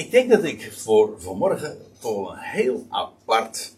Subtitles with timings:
[0.00, 3.72] Ik denk dat ik voor vanmorgen toch een heel apart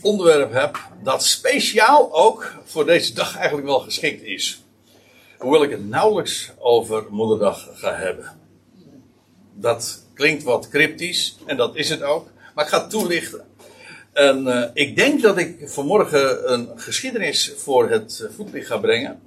[0.00, 0.78] onderwerp heb.
[1.02, 4.62] Dat speciaal ook voor deze dag eigenlijk wel geschikt is.
[5.38, 8.38] Hoewel ik het nauwelijks over Moederdag ga hebben.
[9.54, 12.28] Dat klinkt wat cryptisch en dat is het ook.
[12.54, 13.44] Maar ik ga het toelichten.
[14.12, 19.20] En uh, ik denk dat ik vanmorgen een geschiedenis voor het voetlicht ga brengen.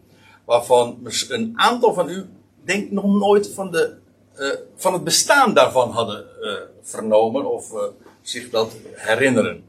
[0.46, 2.26] Waarvan een aantal van u,
[2.64, 3.98] denk nog nooit van, de,
[4.40, 7.74] uh, van het bestaan daarvan hadden uh, vernomen of
[8.22, 9.64] zich dat herinneren.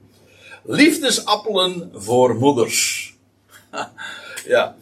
[0.63, 3.15] Liefdesappelen voor moeders.
[4.45, 4.77] ja.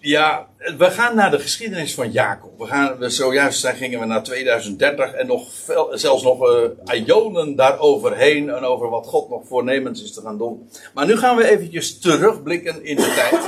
[0.00, 2.58] Ja, we gaan naar de geschiedenis van Jacob.
[2.58, 5.48] We gaan, we zojuist gingen we naar 2030 en nog
[5.92, 10.70] zelfs nog ionen daaroverheen en over wat God nog voornemens is te gaan doen.
[10.94, 13.40] Maar nu gaan we eventjes terugblikken in de tijd.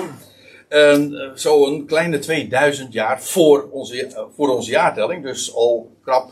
[1.34, 6.30] Zo een kleine 2000 jaar voor onze, uh, voor onze jaartelling, dus al krap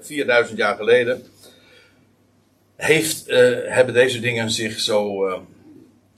[0.00, 1.22] 4000 jaar geleden,
[2.76, 3.26] heeft,
[3.66, 5.24] hebben deze dingen zich zo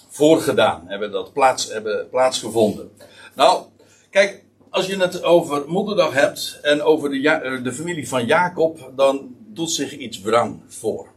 [0.08, 2.90] voorgedaan, hebben dat plaats, hebben plaatsgevonden.
[3.34, 3.62] Nou,
[4.10, 8.90] kijk, als je het over moederdag hebt en over de, ja de familie van Jacob,
[8.96, 11.08] dan doet zich iets wrang voor.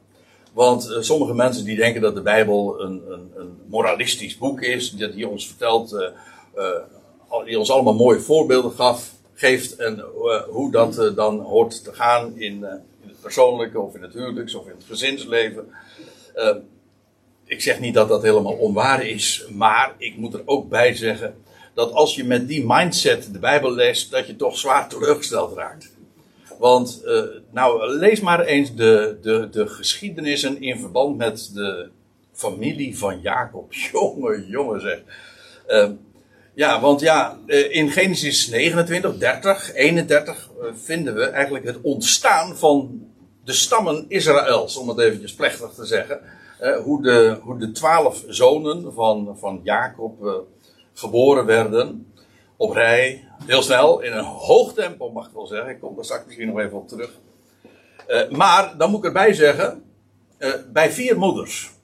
[0.53, 5.13] Want sommige mensen die denken dat de Bijbel een, een, een moralistisch boek is, dat
[5.13, 6.11] die ons vertelt,
[7.45, 10.03] die ons allemaal mooie voorbeelden gaf, geeft en
[10.49, 12.53] hoe dat dan hoort te gaan in,
[13.01, 15.67] in, het persoonlijke of in het huwelijks of in het gezinsleven.
[17.45, 21.35] ik zeg niet dat dat helemaal onwaar is, maar ik moet er ook bij zeggen
[21.73, 25.93] dat als je met die mindset de Bijbel leest, dat je toch zwaar teleurgesteld raakt.
[26.59, 27.03] Want,
[27.51, 31.89] nou, lees maar eens de, de, de geschiedenissen in verband met de
[32.35, 33.73] familie van Jacob.
[33.91, 35.01] Jongen, jongen zeg.
[35.67, 35.89] Uh,
[36.55, 43.07] ja, want ja, uh, in Genesis 29, 30, 31 vinden we eigenlijk het ontstaan van
[43.43, 46.19] de stammen Israëls, om het eventjes plechtig te zeggen.
[46.83, 50.45] hoe, de, hoe de twaalf zonen van, van Jacob
[50.93, 52.13] geboren werden.
[52.57, 55.69] Op rij, heel snel, in een hoog tempo mag ik wel zeggen.
[55.69, 57.11] Ik kom daar straks misschien nog even op terug.
[58.29, 59.83] Maar, dan moet ik erbij zeggen,
[60.71, 61.74] bij vier moeders.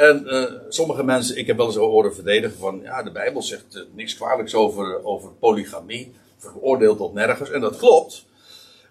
[0.00, 3.86] En uh, sommige mensen, ik heb wel eens horen verdedigen van, ja, de Bijbel zegt
[3.94, 6.12] niks kwalijks over, over polygamie.
[6.38, 7.50] Veroordeeld tot nergens.
[7.50, 8.26] En dat klopt.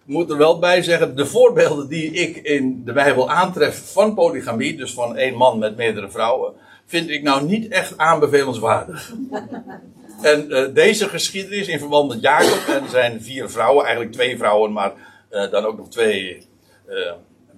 [0.06, 4.14] Ik moet er wel bij zeggen, de voorbeelden die ik in de Bijbel aantref van
[4.14, 6.54] polygamie, dus van één man met meerdere vrouwen,
[6.86, 9.14] vind ik nou niet echt aanbevelenswaardig.
[10.22, 14.72] En uh, deze geschiedenis in verband met Jacob en zijn vier vrouwen, eigenlijk twee vrouwen,
[14.72, 14.94] maar
[15.30, 16.48] dan ook nog twee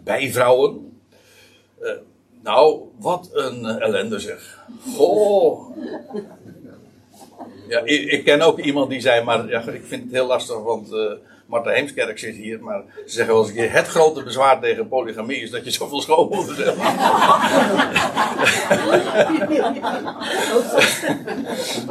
[0.03, 1.01] bijvrouwen.
[2.44, 4.59] Nou, wat een ellende zeg.
[4.96, 5.78] Goh.
[7.68, 10.57] Ja, ik, ik, ken ook iemand die zei, maar ja, ik vind het heel lastig,
[10.63, 10.90] want
[11.52, 14.88] Marta Heemskerk zit hier, maar ze zeggen wel eens een keer: het grote bezwaar tegen
[14.88, 16.78] polygamie is dat je zoveel schoonmoeders hebt.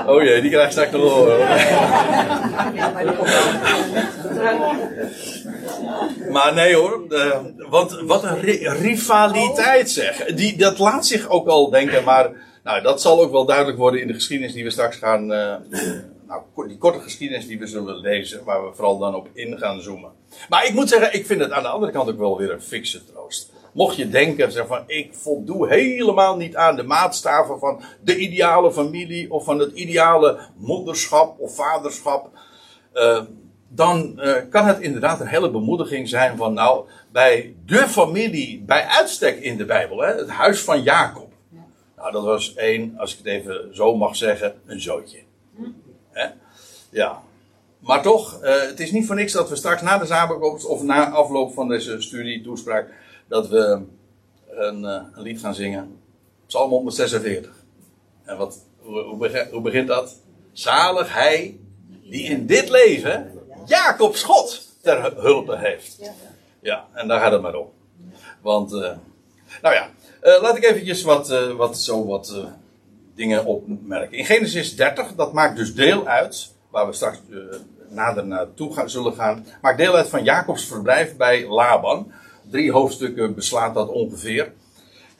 [0.11, 1.49] oh jee, die krijgt straks nog horen.
[6.33, 8.41] Maar nee hoor, uh, want wat een
[8.81, 10.25] rivaliteit zeg.
[10.25, 12.31] Die, dat laat zich ook al denken, maar
[12.65, 15.33] nou, dat zal ook wel duidelijk worden in de geschiedenis die we straks gaan.
[15.33, 15.55] Uh,
[16.27, 19.81] nou, die korte geschiedenis die we zullen lezen, waar we vooral dan op in gaan
[19.81, 20.11] zoomen.
[20.49, 22.63] Maar ik moet zeggen, ik vind het aan de andere kant ook wel weer een
[22.63, 23.53] fikse troost.
[23.73, 29.31] Mocht je denken van, ik voldoe helemaal niet aan de maatstaven van de ideale familie
[29.33, 32.31] of van het ideale moederschap of vaderschap.
[32.95, 33.21] Uh,
[33.73, 38.85] dan uh, kan het inderdaad een hele bemoediging zijn van, nou, bij de familie bij
[38.85, 41.33] uitstek in de Bijbel, hè, het huis van Jacob.
[41.97, 45.19] Nou, dat was één, als ik het even zo mag zeggen, een zootje.
[46.11, 46.27] Hè?
[46.91, 47.23] Ja.
[47.79, 50.83] Maar toch, uh, het is niet voor niks dat we straks na de samenkomst of
[50.83, 52.93] na afloop van deze studie, toespraak,
[53.29, 53.83] dat we
[54.51, 55.99] een, uh, een lied gaan zingen.
[56.47, 57.65] Psalm 146.
[58.25, 59.01] En wat, hoe,
[59.51, 60.17] hoe, begint dat?
[60.53, 61.59] Zalig hij
[62.03, 63.40] die in dit leven
[63.71, 66.11] Jacobs God ter hulpe heeft.
[66.61, 67.69] Ja, en daar gaat het maar om.
[68.43, 68.91] Want, uh,
[69.63, 69.89] nou ja,
[70.41, 72.45] laat ik eventjes wat, wat zo wat
[73.15, 74.19] dingen opmerken.
[74.19, 77.19] In Genesis 30, dat maakt dus deel uit, waar we straks
[77.89, 82.13] nader naartoe gaan, zullen gaan, maakt deel uit van Jacobs verblijf bij Laban.
[82.51, 84.53] Drie hoofdstukken beslaat dat ongeveer.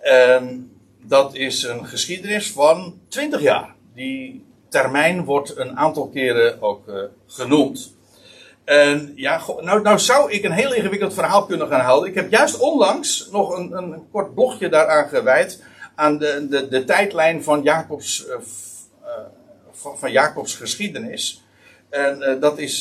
[0.01, 3.75] En dat is een geschiedenis van 20 jaar.
[3.95, 7.99] Die termijn wordt een aantal keren ook genoemd.
[8.71, 12.09] En ja, nou, nou zou ik een heel ingewikkeld verhaal kunnen gaan houden.
[12.09, 15.63] Ik heb juist onlangs nog een, een kort blogje daaraan gewijd
[15.95, 18.35] aan de, de, de tijdlijn van Jacobs, uh,
[19.73, 21.45] van, van, Jacobs geschiedenis.
[21.89, 22.79] En uh, dat is.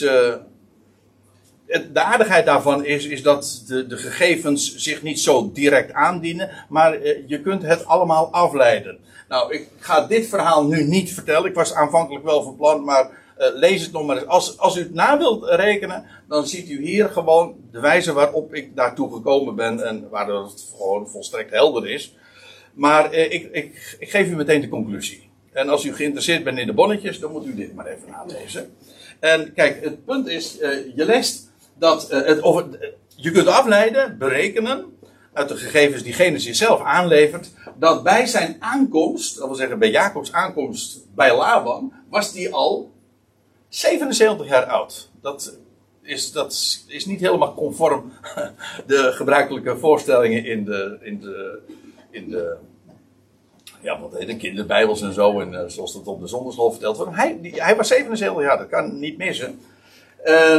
[1.68, 6.94] De aardigheid daarvan is, is dat de, de gegevens zich niet zo direct aandienen, maar
[6.94, 9.00] eh, je kunt het allemaal afleiden.
[9.27, 11.50] Nou, ik ga dit verhaal nu niet vertellen.
[11.50, 13.09] Ik was aanvankelijk wel van plan, maar
[13.39, 14.25] lees het nog maar eens.
[14.25, 18.53] Als, als u het na wilt rekenen, dan ziet u hier gewoon de wijze waarop
[18.53, 22.15] ik daartoe gekomen ben en waardoor het gewoon volstrekt helder is.
[22.74, 25.30] Maar uh, ik, ik, ik geef u meteen de conclusie.
[25.51, 28.75] En als u geïnteresseerd bent in de bonnetjes, dan moet u dit maar even nalezen.
[29.19, 32.63] En kijk, het punt is, uh, je leest dat het, of
[33.15, 34.85] je kunt afleiden, berekenen,
[35.33, 39.92] uit de gegevens die Genesis zelf aanlevert, dat bij zijn aankomst, dat wil zeggen bij
[39.92, 42.92] Jacobs aankomst bij Laban, was die al
[43.69, 45.10] 77 jaar oud.
[45.21, 45.57] Dat
[46.01, 46.51] is, dat
[46.88, 48.12] is niet helemaal conform
[48.86, 51.60] de gebruikelijke voorstellingen in de, in de,
[52.12, 52.57] in de
[53.81, 56.98] ja, wat heet de kinderbijbels en zo, en uh, zoals dat op de zonderschool verteld
[56.98, 57.16] wordt.
[57.16, 59.60] Hij, hij was 77 jaar, dat kan niet missen.
[60.25, 60.56] Uh,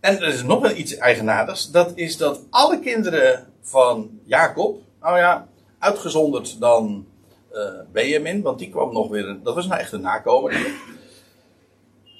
[0.00, 5.18] en er is nog wel iets eigenaardigs, dat is dat alle kinderen van Jacob, nou
[5.18, 5.48] ja,
[5.78, 7.06] uitgezonderd dan
[7.52, 7.62] uh,
[7.92, 10.66] Benjamin, want die kwam nog weer, dat was nou echt een nakomer.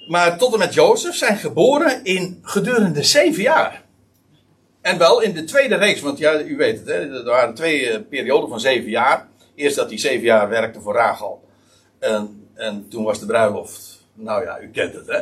[0.07, 3.85] Maar tot en met Jozef zijn geboren in gedurende zeven jaar.
[4.81, 7.91] En wel in de tweede reeks, want ja, u weet het, hè, er waren twee
[7.91, 9.29] uh, perioden van zeven jaar.
[9.55, 11.45] Eerst dat hij zeven jaar werkte voor Rachel.
[11.99, 14.05] En, en toen was de bruiloft.
[14.15, 15.21] Nou ja, u kent het, hè?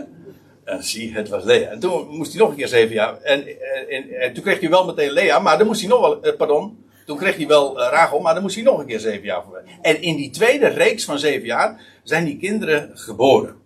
[0.65, 1.69] En zie, het was Lea.
[1.69, 3.21] En toen moest hij nog een keer zeven jaar.
[3.21, 3.47] En,
[3.89, 6.37] en, en toen kreeg hij wel meteen Lea, maar dan moest hij nog wel, eh,
[6.37, 6.85] pardon.
[7.07, 9.63] Toen kreeg hij wel Rachel, maar dan moest hij nog een keer zeven jaar voor
[9.83, 13.63] En in die tweede reeks van zeven jaar zijn die kinderen geboren.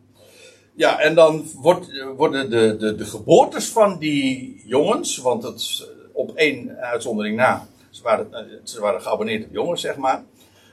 [0.78, 6.36] Ja, en dan wordt, worden de, de, de geboortes van die jongens, want het op
[6.36, 10.24] één uitzondering na, ze waren, eh, ze waren geabonneerd op jongens, zeg maar.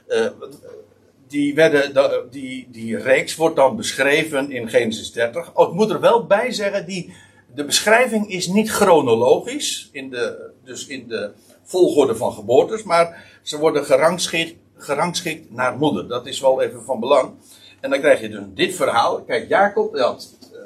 [0.08, 0.26] Uh,
[1.28, 1.92] die, werden,
[2.30, 5.54] die, die reeks wordt dan beschreven in Genesis 30.
[5.54, 7.14] Oh, ik moet er wel bij zeggen, die,
[7.54, 11.30] de beschrijving is niet chronologisch, in de, dus in de
[11.62, 16.08] volgorde van geboortes, maar ze worden gerangschikt, gerangschikt naar moeder.
[16.08, 17.32] Dat is wel even van belang.
[17.80, 19.22] En dan krijg je dus dit verhaal.
[19.22, 20.58] Kijk, Jacob had uh,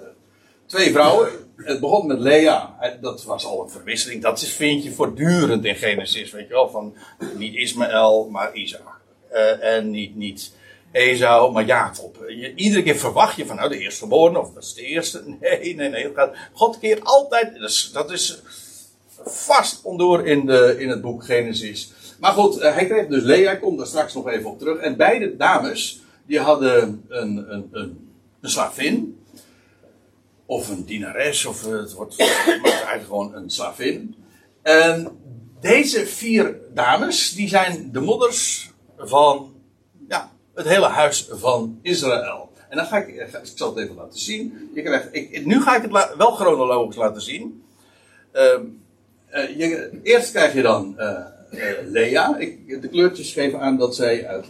[0.67, 1.29] twee vrouwen.
[1.57, 2.79] Het begon met Lea.
[3.01, 4.23] Dat was al een verwisseling.
[4.23, 6.31] Dat vind je voortdurend in Genesis.
[6.31, 6.95] Weet je wel, van
[7.37, 9.01] niet Ismaël, maar Isaac.
[9.33, 10.53] Uh, en niet, niet
[10.93, 12.25] Esau, maar Jacob.
[12.29, 15.23] Je, iedere keer verwacht je van, nou, de eerstgeborene, of dat is de eerste.
[15.41, 16.13] Nee, nee, nee.
[16.53, 18.43] God keert altijd, dat is, dat is
[19.25, 21.93] vast ondoor in, de, in het boek Genesis.
[22.21, 24.79] Maar goed, uh, hij kreeg dus Lea, ik kom daar straks nog even op terug.
[24.79, 26.00] En beide dames,
[26.31, 28.11] die hadden een, een, een,
[28.41, 29.25] een slavin.
[30.47, 34.15] Of een dienares, of het wordt eigenlijk gewoon een slavin.
[34.63, 35.19] En
[35.61, 39.55] deze vier dames, die zijn de moeders van
[40.09, 42.53] ja, het hele huis van Israël.
[42.69, 44.71] En dan ga ik, ik zal het even laten zien.
[44.75, 47.65] Je krijgt, ik, nu ga ik het wel chronologisch laten zien.
[48.33, 48.43] Uh,
[49.35, 50.99] uh, je, eerst krijg je dan
[51.85, 52.37] Lea.
[52.39, 54.47] Ik, de kleurtjes geven aan dat zij uit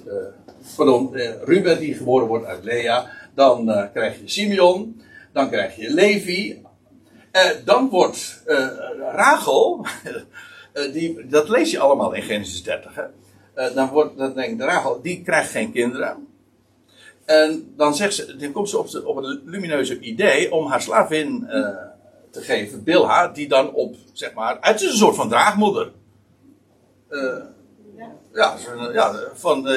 [0.77, 3.11] pardon, eh, Ruben die geboren wordt uit Lea.
[3.35, 5.03] Dan uh, krijg je Simeon.
[5.33, 6.63] Dan krijg je Levi.
[7.33, 8.69] Uh, dan wordt uh,
[9.13, 9.87] Rachel.
[10.93, 12.95] die, dat lees je allemaal in Genesis 30.
[12.95, 13.05] Hè?
[13.75, 16.27] dan, wordt, dan denkt Rachel, die krijgt geen kinderen.
[17.25, 21.47] En dan, zegt ze, dan komt ze op, het lumineuze idee om haar slavin
[22.31, 25.93] te geven, Bilha, die dan op, zeg maar, het is een soort van draagmoeder.
[28.33, 28.57] Ja.
[28.93, 29.69] Ja, van,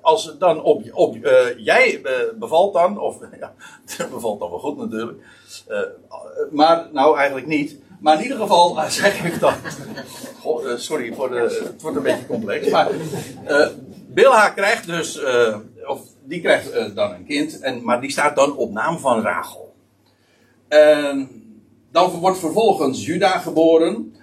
[0.00, 2.00] als dan op, op uh, jij
[2.38, 3.54] bevalt dan, of ja,
[4.10, 5.18] bevalt dan wel goed natuurlijk,
[6.50, 7.78] maar nou eigenlijk niet.
[8.00, 9.54] Maar in ieder geval zeg ik dan,
[10.76, 12.90] sorry voor de, het wordt een beetje complex, maar
[14.06, 15.20] Bilha krijgt dus,
[15.86, 19.74] of die krijgt dan een kind, en, maar die staat dan op naam van Rachel.
[20.68, 21.28] En
[21.92, 24.14] dan wordt vervolgens Juda geboren.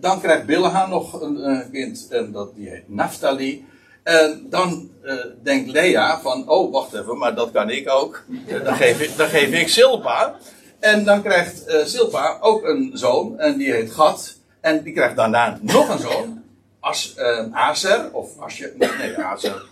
[0.00, 3.68] Dan krijgt Bilha nog een kind, en dat, die heet Naphtali.
[4.02, 8.24] En dan uh, denkt Lea van, oh wacht even, maar dat kan ik ook.
[8.64, 10.36] Dan, geef ik, dan geef ik Silpa.
[10.78, 14.36] En dan krijgt Silpa ook een zoon, en die heet Gad.
[14.60, 16.42] En die krijgt daarna nog een zoon,
[16.80, 17.18] As,
[17.52, 19.62] Azer, of Asje, nee, Azer.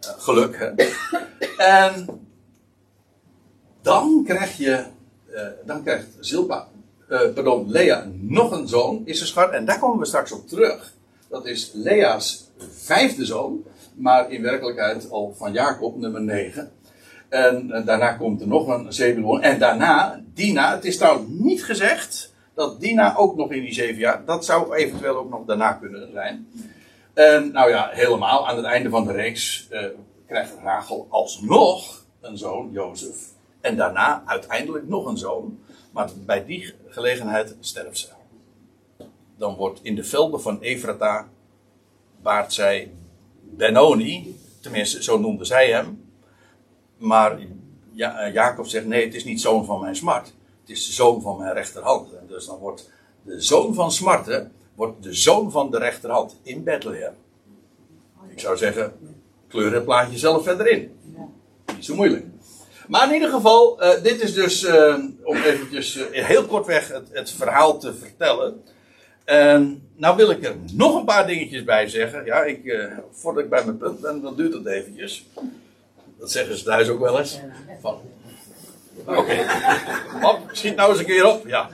[0.00, 0.86] geluk, hè.
[1.56, 2.06] En
[3.82, 4.84] dan krijg je,
[5.64, 6.68] dan krijgt Silpa,
[7.08, 9.50] pardon, Lea nog een zoon, is schat.
[9.50, 10.92] En daar komen we straks op terug.
[11.28, 16.70] Dat is Lea's vijfde zoon, maar in werkelijkheid al van Jacob nummer 9.
[17.28, 19.42] En, en daarna komt er nog een Zebulon.
[19.42, 20.74] En daarna Dina.
[20.74, 24.24] Het is trouwens niet gezegd dat Dina ook nog in die zeven jaar.
[24.24, 26.48] Dat zou eventueel ook nog daarna kunnen zijn.
[27.14, 29.80] En nou ja, helemaal aan het einde van de reeks uh,
[30.26, 33.16] krijgt Rachel alsnog een zoon, Jozef.
[33.60, 35.58] En daarna uiteindelijk nog een zoon.
[35.90, 38.08] Maar bij die gelegenheid sterft ze.
[39.36, 41.28] Dan wordt in de velden van Efrata
[42.22, 42.90] baart zij
[43.40, 46.04] Benoni, tenminste zo noemde zij hem.
[46.96, 47.38] Maar
[47.96, 50.26] eh, Jacob zegt nee, het is niet zoon van mijn smart.
[50.60, 52.12] Het is de zoon van mijn rechterhand.
[52.12, 52.90] En dus dan wordt
[53.22, 57.14] de zoon van smarten wordt de zoon van de rechterhand in Bethlehem.
[58.28, 58.92] Ik zou zeggen,
[59.48, 60.92] kleur het plaatje zelf verder in.
[61.74, 62.26] Niet zo moeilijk.
[62.88, 67.08] Maar in ieder geval, uh, dit is dus, uh, om eventjes uh, heel kortweg het,
[67.12, 68.62] het verhaal te vertellen.
[69.24, 72.24] En nou wil ik er nog een paar dingetjes bij zeggen.
[72.24, 75.26] Ja, ik, voordat ik bij mijn punt ben, dan duurt het eventjes.
[76.18, 77.38] Dat zeggen ze thuis ook wel eens.
[77.82, 79.18] Oké.
[79.18, 79.46] Okay.
[80.52, 81.46] schiet nou eens een keer op.
[81.46, 81.68] Ja.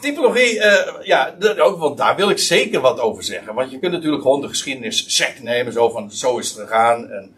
[0.00, 0.62] Typologie,
[1.02, 3.54] ja, want daar wil ik zeker wat over zeggen.
[3.54, 7.10] Want je kunt natuurlijk gewoon de geschiedenis sec nemen, zo van zo is het gegaan.
[7.10, 7.34] En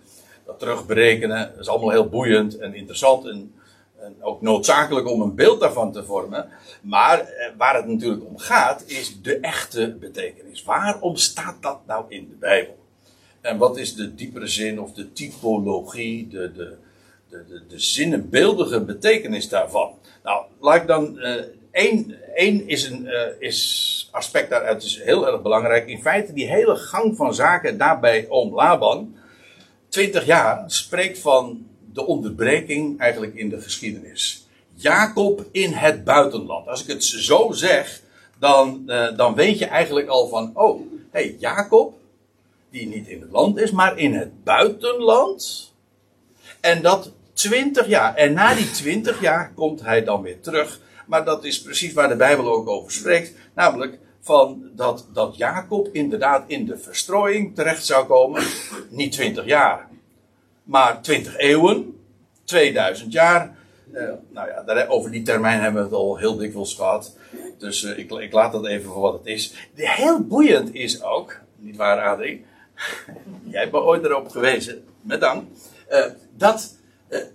[0.50, 3.26] dat terugberekenen, is allemaal heel boeiend en interessant.
[3.26, 3.54] En,
[3.98, 6.48] en ook noodzakelijk om een beeld daarvan te vormen.
[6.82, 7.26] Maar uh,
[7.56, 10.62] waar het natuurlijk om gaat, is de echte betekenis.
[10.62, 12.78] Waarom staat dat nou in de Bijbel?
[13.40, 16.76] En wat is de diepere zin of de typologie, de, de,
[17.28, 19.94] de, de, de zinnenbeeldige betekenis daarvan?
[20.22, 21.18] Nou, laat ik dan
[21.72, 25.88] Eén, één is een uh, is aspect daaruit is heel erg belangrijk.
[25.88, 29.14] In feite, die hele gang van zaken daarbij om Laban,
[29.90, 34.46] 20 jaar, spreekt van de onderbreking eigenlijk in de geschiedenis.
[34.74, 36.68] Jacob in het buitenland.
[36.68, 38.02] Als ik het zo zeg,
[38.38, 40.80] dan, uh, dan weet je eigenlijk al van, oh,
[41.10, 41.94] hey, Jacob,
[42.70, 45.72] die niet in het land is, maar in het buitenland.
[46.60, 48.14] En dat 20 jaar.
[48.14, 50.80] En na die 20 jaar komt hij dan weer terug
[51.10, 53.32] maar dat is precies waar de Bijbel ook over spreekt.
[53.54, 58.42] Namelijk van dat, dat Jacob inderdaad in de verstrooiing terecht zou komen.
[58.90, 59.88] Niet 20 jaar,
[60.62, 62.00] maar 20 eeuwen,
[62.44, 63.58] 2000 jaar.
[63.92, 67.16] Uh, nou ja, daar, over die termijn hebben we het al heel dikwijls gehad.
[67.58, 69.54] Dus uh, ik, ik, laat dat even voor wat het is.
[69.74, 72.44] Heel boeiend is ook, niet waar Adrie?
[73.50, 75.44] Jij hebt me ooit erop gewezen, met dank.
[75.90, 76.04] Uh,
[76.36, 76.78] dat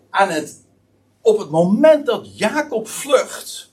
[0.09, 0.63] aan het
[1.25, 3.71] op het moment dat Jacob vlucht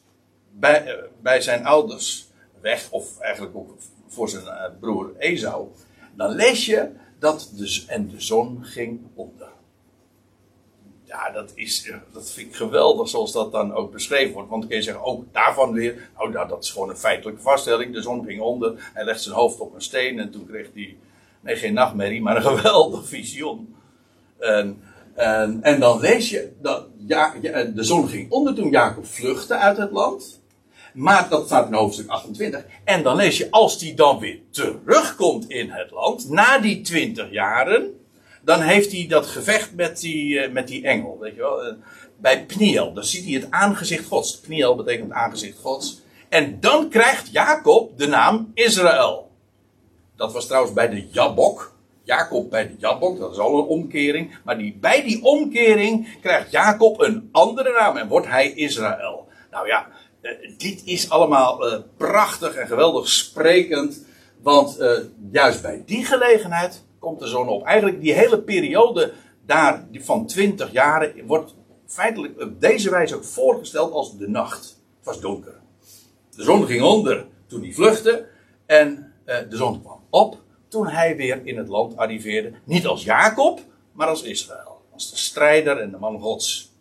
[0.51, 2.31] bij, eh, bij zijn ouders
[2.63, 3.77] weg, of eigenlijk ook
[4.07, 5.69] voor zijn eh, broer Esau,
[6.15, 6.89] dan lees je
[7.19, 9.49] dat de, en de zon ging onder.
[11.05, 14.49] Ja, dat, is, eh, dat vind ik geweldig zoals dat dan ook beschreven wordt.
[14.49, 17.43] Want dan kun je zeggen, ook daarvan weer, oh, nou, dat is gewoon een feitelijke
[17.43, 17.95] vaststelling.
[17.95, 20.97] De zon ging onder, hij legt zijn hoofd op een steen en toen kreeg hij,
[21.41, 23.75] nee geen nachtmerrie, maar een geweldig visioen.
[24.39, 24.83] En,
[25.15, 27.35] en, en dan lees je dat ja,
[27.75, 30.42] de zon ging onder toen Jacob vluchtte uit het land.
[30.93, 32.65] Maar dat staat in hoofdstuk 28.
[32.85, 37.31] En dan lees je, als die dan weer terugkomt in het land, na die 20
[37.31, 38.01] jaren,
[38.43, 41.19] dan heeft hij dat gevecht met die, eh, met die engel.
[41.21, 41.65] Weet je wel?
[41.65, 41.75] Eh,
[42.17, 44.41] bij Pniel, dan ziet hij het aangezicht Gods.
[44.41, 46.01] Pniel betekent aangezicht Gods.
[46.29, 49.31] En dan krijgt Jacob de naam Israël.
[50.17, 51.73] Dat was trouwens bij de Jabok.
[52.03, 54.39] Jacob bij de Jabok, dat is al een omkering.
[54.45, 59.29] Maar die, bij die omkering krijgt Jacob een andere naam en wordt hij Israël.
[59.51, 59.87] Nou ja,
[60.57, 64.05] dit is allemaal uh, prachtig en geweldig sprekend.
[64.43, 64.99] Want uh,
[65.31, 67.65] juist bij die gelegenheid komt de zon op.
[67.65, 69.13] Eigenlijk die hele periode
[69.47, 71.55] daar van 20 jaren wordt
[71.87, 74.65] feitelijk op deze wijze ook voorgesteld als de nacht.
[74.97, 75.61] Het was donker.
[76.37, 78.27] De zon ging onder toen hij vluchtte.
[78.67, 82.53] En de zon kwam op toen hij weer in het land arriveerde.
[82.65, 83.61] Niet als Jacob,
[83.93, 84.81] maar als Israël.
[84.93, 86.73] Als de strijder en de man gods.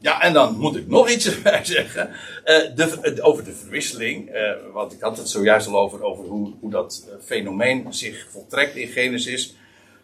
[0.00, 2.08] Ja, en dan moet ik nog iets erbij zeggen.
[2.44, 4.34] Uh, de, over de verwisseling.
[4.34, 8.76] Uh, want ik had het zojuist al over, over hoe, hoe dat fenomeen zich voltrekt
[8.76, 9.56] in Genesis.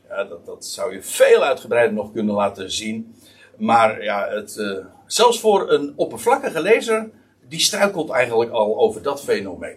[0.09, 3.15] dat, dat zou je veel uitgebreider nog kunnen laten zien.
[3.57, 7.11] Maar ja, het, zelfs voor een oppervlakkige lezer,
[7.49, 9.77] die struikelt eigenlijk al over dat fenomeen.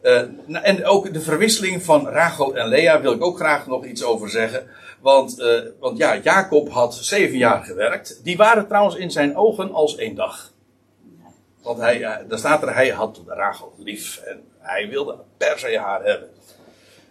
[0.00, 4.30] En ook de verwisseling van Rachel en Lea wil ik ook graag nog iets over
[4.30, 4.68] zeggen.
[5.00, 8.24] Want, uh, want ja, Jacob had zeven jaar gewerkt.
[8.24, 10.52] Die waren trouwens in zijn ogen als één dag.
[11.62, 14.16] Want hij, uh, daar staat er, hij had Rachel lief.
[14.16, 16.28] En hij wilde per se haar hebben.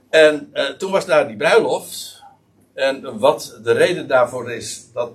[0.10, 2.24] En toen was daar die bruiloft.
[2.74, 5.12] En wat de reden daarvoor is, dat,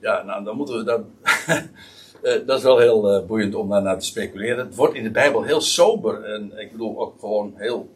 [0.00, 1.00] ja, nou, dan moeten we dat.
[2.22, 4.66] dat is wel heel boeiend om daarnaar te speculeren.
[4.66, 7.88] Het wordt in de Bijbel heel sober en ik bedoel ook gewoon heel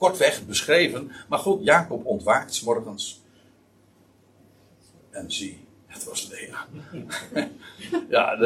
[0.00, 1.12] kortweg beschreven.
[1.28, 3.22] Maar goed, Jacob ontwaakt s morgens.
[5.10, 6.66] En zie, het was Lea.
[8.08, 8.38] ja,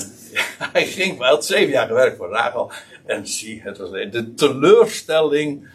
[0.72, 2.70] hij ging, hij had zeven jaar gewerkt voor Rachel.
[3.04, 4.10] En zie, het was Lea.
[4.10, 5.68] De teleurstelling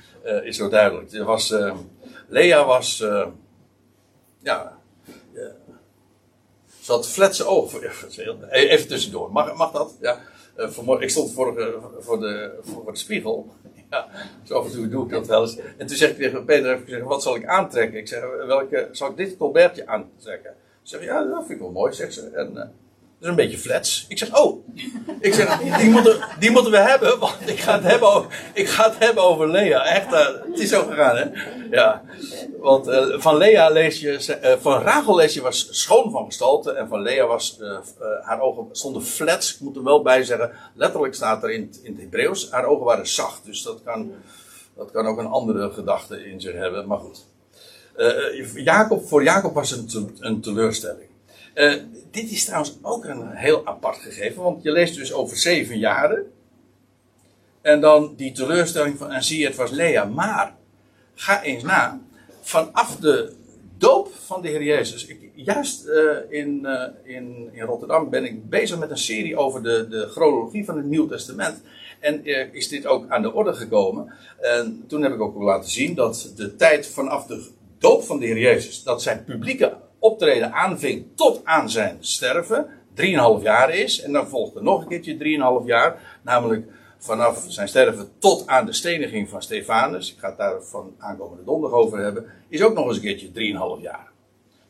[0.44, 1.12] is zo duidelijk.
[1.12, 1.54] Er was,
[2.28, 3.06] Lea was,
[4.40, 4.77] ja,
[6.88, 7.82] Ze had fletse ogen.
[8.52, 9.32] Even tussendoor.
[9.32, 9.98] Mag, mag dat?
[10.02, 10.20] Ja.
[10.58, 13.50] Uh, ik stond vorige, voor, de, voor de spiegel.
[13.90, 14.08] Ja,
[14.44, 15.58] zo af en toe doe ik dat wel eens.
[15.78, 18.00] En toen zeg ik tegen Peter, ik zeg, wat zal ik aantrekken?
[18.00, 20.54] Ik zeg, welke, zal ik dit colbertje aantrekken?
[20.82, 22.30] Ze zegt, ja, dat vind ik wel mooi, zegt ze.
[22.30, 22.68] En, dat
[23.20, 24.06] is een beetje flats.
[24.08, 24.68] Ik zeg, oh.
[25.20, 28.70] Ik zeg, die moeten, die moeten we hebben, want ik ga het hebben over, ik
[28.70, 29.86] ga het hebben over Lea.
[29.86, 31.26] Echt, uh, het is zo gegaan, hè?
[31.72, 32.04] Ja.
[32.60, 36.72] Want uh, van Lea lees je, uh, van Rachel lees je was schoon van gestalte.
[36.72, 37.60] En van Lea was,
[38.22, 39.54] haar ogen stonden flats.
[39.54, 42.86] Ik moet er wel bij zeggen, letterlijk staat er in, in het Hebreeuws, haar ogen
[42.86, 43.46] waren zacht.
[43.46, 44.12] Dus dat kan,
[44.76, 46.88] dat kan ook een andere gedachte in zich hebben.
[46.88, 47.26] Maar goed.
[48.56, 51.10] Jacob, voor Jacob was het een, een teleurstelling.
[51.56, 51.74] Uh,
[52.12, 56.32] dit is trouwens ook een heel apart gegeven, want je leest dus over zeven jaren.
[57.62, 60.06] En dan die teleurstelling van, en zie het was Lea.
[60.06, 60.56] Maar,
[61.16, 62.02] ga eens na,
[62.42, 63.34] vanaf de
[63.78, 65.06] doop van de Heer Jezus.
[65.06, 69.64] Ik, juist uh, in, uh, in, in Rotterdam ben ik bezig met een serie over
[69.64, 71.62] de, de chronologie van het Nieuw Testament.
[72.00, 74.14] En uh, is dit ook aan de orde gekomen.
[74.40, 78.26] En toen heb ik ook laten zien dat de tijd vanaf de doop van de
[78.26, 84.02] Heer Jezus, dat zijn publieke optreden aanving tot aan zijn sterven, 3,5 jaar is.
[84.02, 86.68] En dan volgt er nog een keertje 3,5 jaar, namelijk
[86.98, 90.14] vanaf zijn sterven tot aan de steniging van Stefanus.
[90.14, 92.26] Ik ga het daar van aankomende donderdag over hebben.
[92.50, 93.28] Is ook nog eens een keertje
[93.78, 94.12] 3,5 jaar.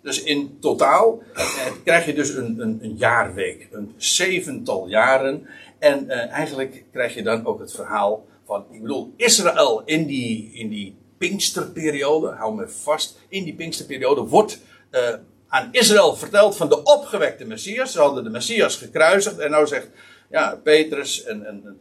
[0.02, 1.44] Dus in totaal eh,
[1.84, 5.48] krijg je dus een, een, een, jaarweek, een zevental jaren.
[5.80, 10.52] En eh, eigenlijk krijg je dan ook het verhaal van, ik bedoel, Israël in die,
[10.54, 14.60] in die Pinksterperiode, hou me vast, in die Pinksterperiode wordt
[14.92, 15.02] uh,
[15.48, 17.92] aan Israël verteld van de opgewekte Messias.
[17.92, 19.38] Ze hadden de Messias gekruisigd.
[19.38, 19.88] En nou zegt
[20.30, 21.80] ja, Petrus en, en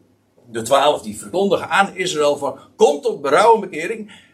[0.50, 2.58] de twaalf die verkondigen aan Israël van...
[2.76, 4.24] Kom tot berouw en bekering.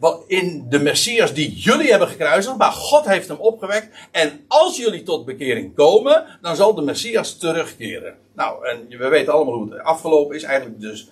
[0.00, 2.56] Uh, in de Messias die jullie hebben gekruisigd.
[2.56, 4.08] Maar God heeft hem opgewekt.
[4.10, 6.38] En als jullie tot bekering komen.
[6.40, 8.16] Dan zal de Messias terugkeren.
[8.34, 10.42] Nou, en we weten allemaal hoe het afgelopen is.
[10.42, 11.08] Eigenlijk dus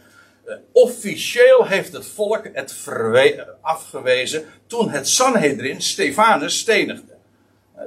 [0.72, 2.84] officieel heeft het volk het
[3.60, 7.12] afgewezen toen het Sanhedrin Stefanus stenigde.
[7.76, 7.82] Uh,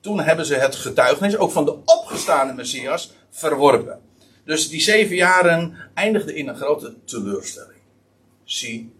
[0.00, 4.00] toen hebben ze het getuigenis, ook van de opgestane Messias, verworpen.
[4.44, 7.80] Dus die zeven jaren eindigden in een grote teleurstelling.
[8.44, 8.92] Zie,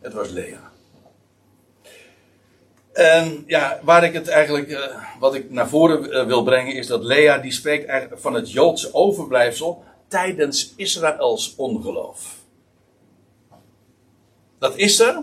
[0.00, 0.70] het was Lea.
[2.92, 4.86] En ja, waar ik het eigenlijk, uh,
[5.18, 8.94] wat ik naar voren wil brengen, is dat Lea die spreekt eigenlijk van het Joodse
[8.94, 12.36] overblijfsel tijdens Israëls ongeloof.
[14.58, 15.22] Dat is er.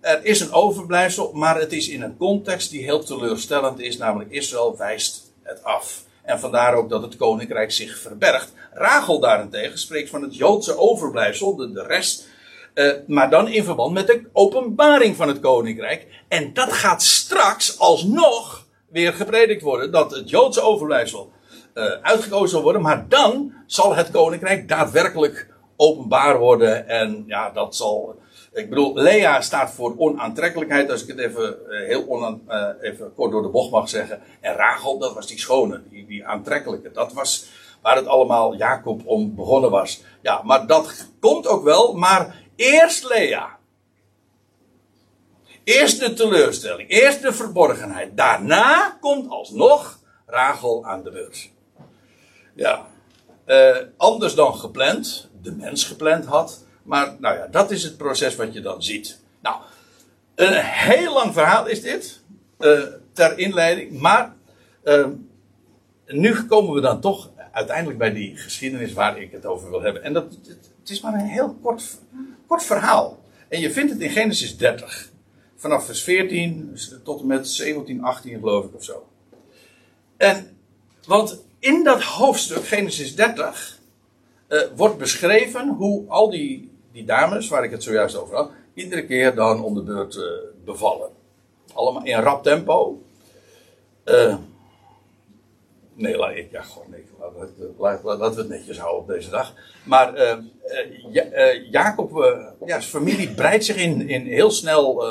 [0.00, 4.30] Er is een overblijfsel, maar het is in een context die heel teleurstellend is, namelijk
[4.30, 6.04] Israël wijst het af.
[6.22, 8.52] En vandaar ook dat het koninkrijk zich verbergt.
[8.72, 12.28] Rachel daarentegen spreekt van het Joodse overblijfsel, de, de rest,
[12.74, 16.06] uh, maar dan in verband met de openbaring van het koninkrijk.
[16.28, 21.32] En dat gaat straks alsnog weer gepredikt worden, dat het Joodse overblijfsel
[22.02, 28.16] uitgekozen zal worden, maar dan zal het koninkrijk daadwerkelijk openbaar worden en ja, dat zal
[28.56, 33.14] ik bedoel, Lea staat voor onaantrekkelijkheid, als ik het even, uh, heel onan, uh, even
[33.14, 34.20] kort door de bocht mag zeggen.
[34.40, 36.90] En Rachel, dat was die schone, die, die aantrekkelijke.
[36.92, 37.46] Dat was
[37.82, 40.02] waar het allemaal Jacob om begonnen was.
[40.22, 43.58] Ja, maar dat komt ook wel, maar eerst Lea.
[45.64, 48.16] Eerst de teleurstelling, eerst de verborgenheid.
[48.16, 51.50] Daarna komt alsnog Rachel aan de beurt.
[52.56, 52.86] Ja,
[53.46, 56.64] uh, anders dan gepland, de mens gepland had.
[56.82, 59.20] Maar nou ja, dat is het proces wat je dan ziet.
[59.40, 59.56] Nou,
[60.34, 62.20] een heel lang verhaal is dit.
[62.58, 64.00] Uh, ter inleiding.
[64.00, 64.34] Maar
[64.84, 65.06] uh,
[66.06, 70.02] nu komen we dan toch uiteindelijk bij die geschiedenis waar ik het over wil hebben.
[70.02, 71.98] En dat, het, is maar een heel kort,
[72.46, 73.24] kort verhaal.
[73.48, 75.10] En je vindt het in Genesis 30.
[75.56, 79.08] Vanaf vers 14 tot en met 17, 18 geloof ik of zo.
[80.16, 80.56] En,
[81.06, 83.78] want in dat hoofdstuk, Genesis 30,
[84.48, 89.06] uh, wordt beschreven hoe al die die dames, waar ik het zojuist over had, iedere
[89.06, 90.24] keer dan om de beurt uh,
[90.64, 91.10] bevallen.
[91.72, 93.02] Allemaal in rap tempo.
[94.04, 94.36] Uh,
[95.94, 97.04] nee, laat, ja, gewoon nee,
[97.78, 99.54] laat, laat, laten we het netjes houden op deze dag.
[99.84, 100.18] Maar
[101.10, 102.10] ja, Jacob,
[102.60, 105.04] ja, zijn familie breidt zich in, in heel snel,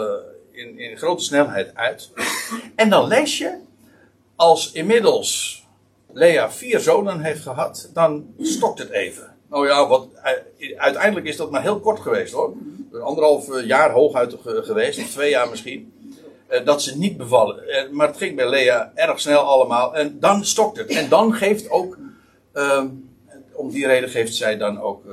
[0.51, 2.11] in, in grote snelheid uit.
[2.75, 3.57] En dan lees je,
[4.35, 5.64] als inmiddels
[6.13, 9.35] Lea vier zonen heeft gehad, dan stokt het even.
[9.49, 12.53] Nou ja, wat, eh, uiteindelijk is dat maar heel kort geweest hoor.
[13.01, 15.93] Anderhalf eh, jaar hooguit geweest, of twee jaar misschien.
[16.47, 17.63] Eh, dat ze niet bevallen.
[17.91, 19.95] maar het ging bij Lea erg snel allemaal.
[19.95, 20.89] En dan stokt het.
[20.89, 21.97] En dan geeft ook,
[22.53, 22.87] ehm,
[23.53, 25.03] om die reden geeft zij dan ook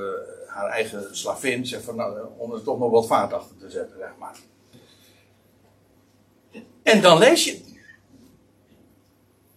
[0.47, 1.65] haar eigen slavin.
[1.65, 4.35] Zegt van, nou, om er toch nog wat vaart achter te zetten, zeg maar.
[6.83, 7.61] En dan lees je.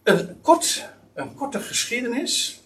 [0.03, 2.61] een, kort, een korte geschiedenis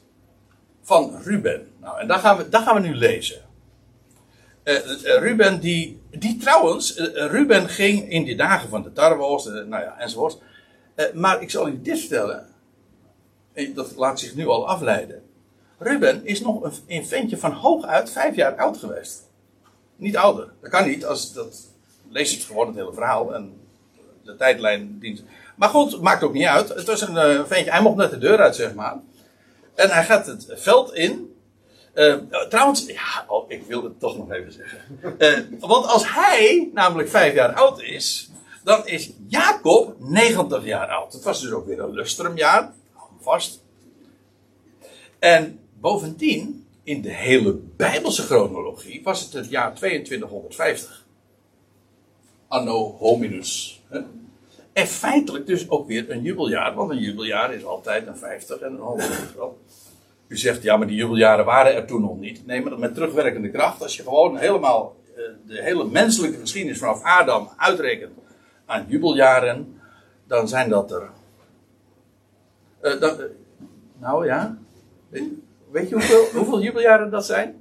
[0.83, 1.73] van Ruben.
[1.81, 3.41] Nou, en daar gaan we, daar gaan we nu lezen.
[4.65, 9.83] Uh, Ruben, die, die trouwens, uh, Ruben ging in die dagen van de tarweoogst, nou
[9.83, 10.39] ja, enzovoort.
[11.15, 12.47] maar ik zal u dit vertellen.
[13.75, 15.23] Dat laat zich nu al afleiden.
[15.79, 19.29] Ruben is nog een, een ventje van hooguit vijf jaar oud geweest.
[19.97, 20.53] Niet ouder.
[20.61, 21.05] Dat kan niet.
[21.05, 21.67] Als dat,
[22.09, 23.35] lees het gewoon het hele verhaal.
[23.35, 23.61] En
[24.25, 25.23] de tijdlijn dient.
[25.61, 26.69] Maar goed, maakt ook niet uit.
[26.69, 27.71] Het was een uh, ventje.
[27.71, 28.97] Hij mocht net de deur uit, zeg maar.
[29.75, 31.35] En hij gaat het veld in.
[31.95, 32.17] Uh,
[32.49, 34.79] trouwens, ja, oh, ik wil het toch nog even zeggen.
[35.19, 38.31] Uh, want als hij namelijk vijf jaar oud is,
[38.65, 41.13] dan is Jacob 90 jaar oud.
[41.13, 42.73] Het was dus ook weer een lustrumjaar,
[43.21, 43.63] vast.
[45.19, 51.07] En bovendien, in de hele Bijbelse chronologie, was het het jaar 2250.
[52.49, 53.83] Anno hominus.
[54.73, 58.73] En feitelijk dus ook weer een jubeljaar, want een jubeljaar is altijd een 50 en
[58.73, 59.11] een 100.
[60.27, 62.47] U zegt, ja, maar die jubeljaren waren er toen nog niet.
[62.47, 67.03] Nee, maar met terugwerkende kracht, als je gewoon helemaal uh, de hele menselijke geschiedenis vanaf
[67.03, 68.13] Adam uitrekent
[68.67, 69.81] aan jubeljaren,
[70.27, 71.11] dan zijn dat er.
[73.01, 73.27] Dan, uh,
[73.99, 74.59] nou ja,
[75.09, 75.29] weet,
[75.71, 77.60] weet je hoeveel, hoeveel jubeljaren dat zijn?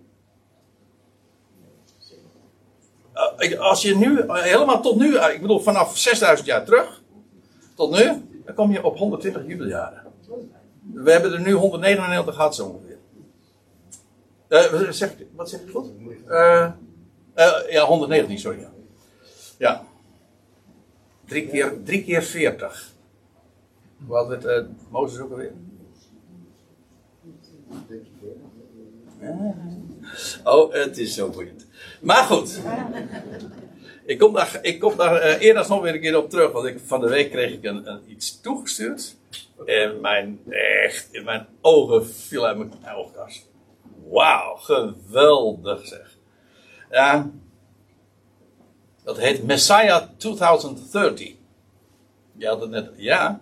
[3.60, 7.02] Als je nu, helemaal tot nu, ik bedoel vanaf 6000 jaar terug,
[7.76, 8.04] tot nu,
[8.46, 10.04] dan kom je op 120 jubeljaren.
[10.94, 12.98] We hebben er nu 199 gehad zo ongeveer.
[14.50, 15.92] Uh, zeg, wat zeg je goed?
[16.28, 16.72] Uh,
[17.36, 18.60] uh, ja, 119, sorry.
[18.60, 18.70] Ja.
[19.58, 19.84] ja.
[21.26, 22.94] Drie, keer, drie keer 40.
[24.06, 25.54] Hoe had het Mozes ook alweer?
[30.44, 31.68] Oh, het is zo boeiend.
[32.00, 32.60] Maar goed.
[34.06, 36.52] Ik kom daar, ik kom daar uh, eerder nog weer een keer op terug.
[36.52, 39.16] Want ik, van de week kreeg ik een, een iets toegestuurd.
[39.66, 40.40] En mijn,
[40.84, 43.48] echt, in mijn ogen viel uit mijn oogkast.
[44.10, 46.18] Wauw, geweldig zeg.
[49.04, 51.34] Dat heet Messiah 2030.
[52.38, 53.40] Je had het net, ja.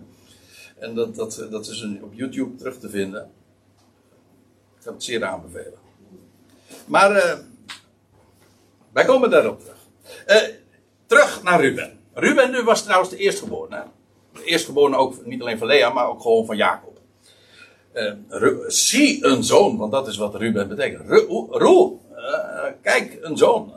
[0.78, 3.30] En dat, dat, dat is een, op YouTube terug te vinden.
[4.78, 5.78] Ik kan het zeer aanbevelen.
[6.86, 7.38] Maar uh,
[8.98, 9.76] wij komen daarop terug.
[10.26, 10.56] Uh,
[11.06, 11.98] terug naar Ruben.
[12.14, 13.84] Ruben was trouwens de eerstgeborene
[14.44, 17.00] eerstgeborene ook niet alleen van Lea, maar ook gewoon van Jacob.
[17.94, 18.12] Uh,
[18.66, 21.10] zie een zoon, want dat is wat Ruben betekent.
[21.50, 23.72] Roel, uh, kijk, een zoon.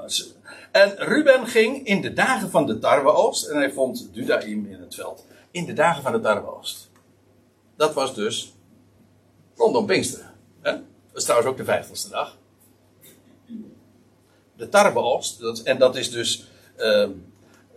[0.72, 4.96] En Ruben ging in de dagen van de tarweoogst en hij vond Dudaim in het
[4.96, 5.26] veld.
[5.52, 6.90] In de dagen van de tarweoogst.
[7.76, 8.54] Dat was dus
[9.56, 10.32] rondom Pinksteren.
[10.62, 10.72] Hè?
[10.72, 10.82] Dat
[11.14, 12.38] is trouwens ook de vijftigste dag.
[14.62, 16.48] De tarweoogst, en dat is dus...
[16.78, 17.08] Uh,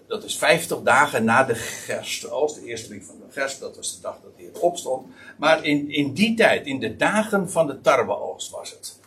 [0.07, 2.31] dat is 50 dagen na de gerst.
[2.31, 5.07] Als de eerste week van de gerst, dat was de dag dat hij opstond.
[5.39, 8.99] Maar in, in die tijd, in de dagen van de tarweoogst was het.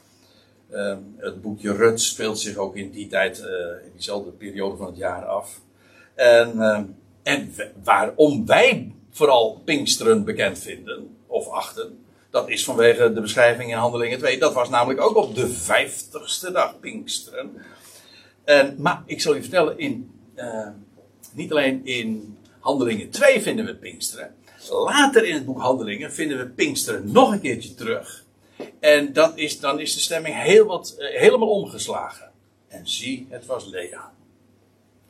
[0.72, 3.46] Uh, het boekje Rut speelt zich ook in die tijd, uh,
[3.86, 5.62] in diezelfde periode van het jaar af.
[6.16, 6.80] En, uh,
[7.24, 13.78] en waarom wij vooral Pinksteren bekend vinden, of achten, dat is vanwege de beschrijving in
[13.78, 14.40] Handelingen 2.
[14.40, 17.66] Dat was namelijk ook op de vijftigste dag Pinksteren.
[18.44, 20.68] En, maar ik zal je vertellen, in uh,
[21.34, 24.36] niet alleen in Handelingen 2 vinden we Pinksteren.
[24.70, 28.26] Later in het boek Handelingen vinden we Pinksteren nog een keertje terug.
[28.80, 32.32] En dat is, dan is de stemming heel wat, uh, helemaal omgeslagen.
[32.68, 34.12] En zie, het was Lea.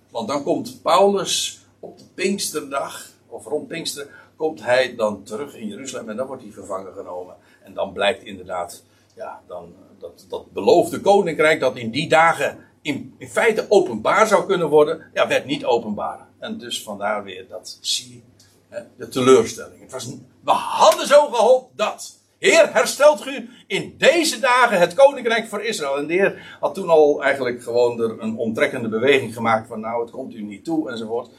[0.09, 5.67] Want dan komt Paulus op de Pinksterdag, of rond Pinksteren, komt hij dan terug in
[5.67, 7.35] Jeruzalem en dan wordt hij vervangen genomen.
[7.63, 8.83] En dan blijkt inderdaad,
[9.15, 14.45] ja, dan, dat, dat beloofde koninkrijk dat in die dagen in, in feite openbaar zou
[14.45, 16.27] kunnen worden, ja, werd niet openbaar.
[16.39, 18.23] En dus vandaar weer dat zie
[18.69, 19.81] hè, de teleurstelling.
[19.81, 20.05] Het was,
[20.43, 22.15] we hadden zo gehoopt dat.
[22.39, 25.97] Heer, herstelt u in deze dagen het koninkrijk voor Israël.
[25.97, 30.01] En de Heer had toen al eigenlijk gewoon er een onttrekkende beweging gemaakt van nou,
[30.01, 31.29] het komt u niet toe enzovoort.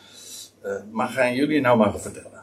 [0.64, 2.37] Uh, maar gaan jullie nou maar vertellen.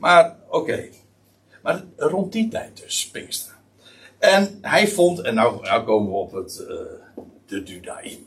[0.00, 0.88] Maar oké.
[1.62, 3.54] Maar rond die tijd dus, Pinkster.
[4.18, 6.76] En hij vond, en nou, nou komen we op het, uh,
[7.46, 8.26] de Dudaim.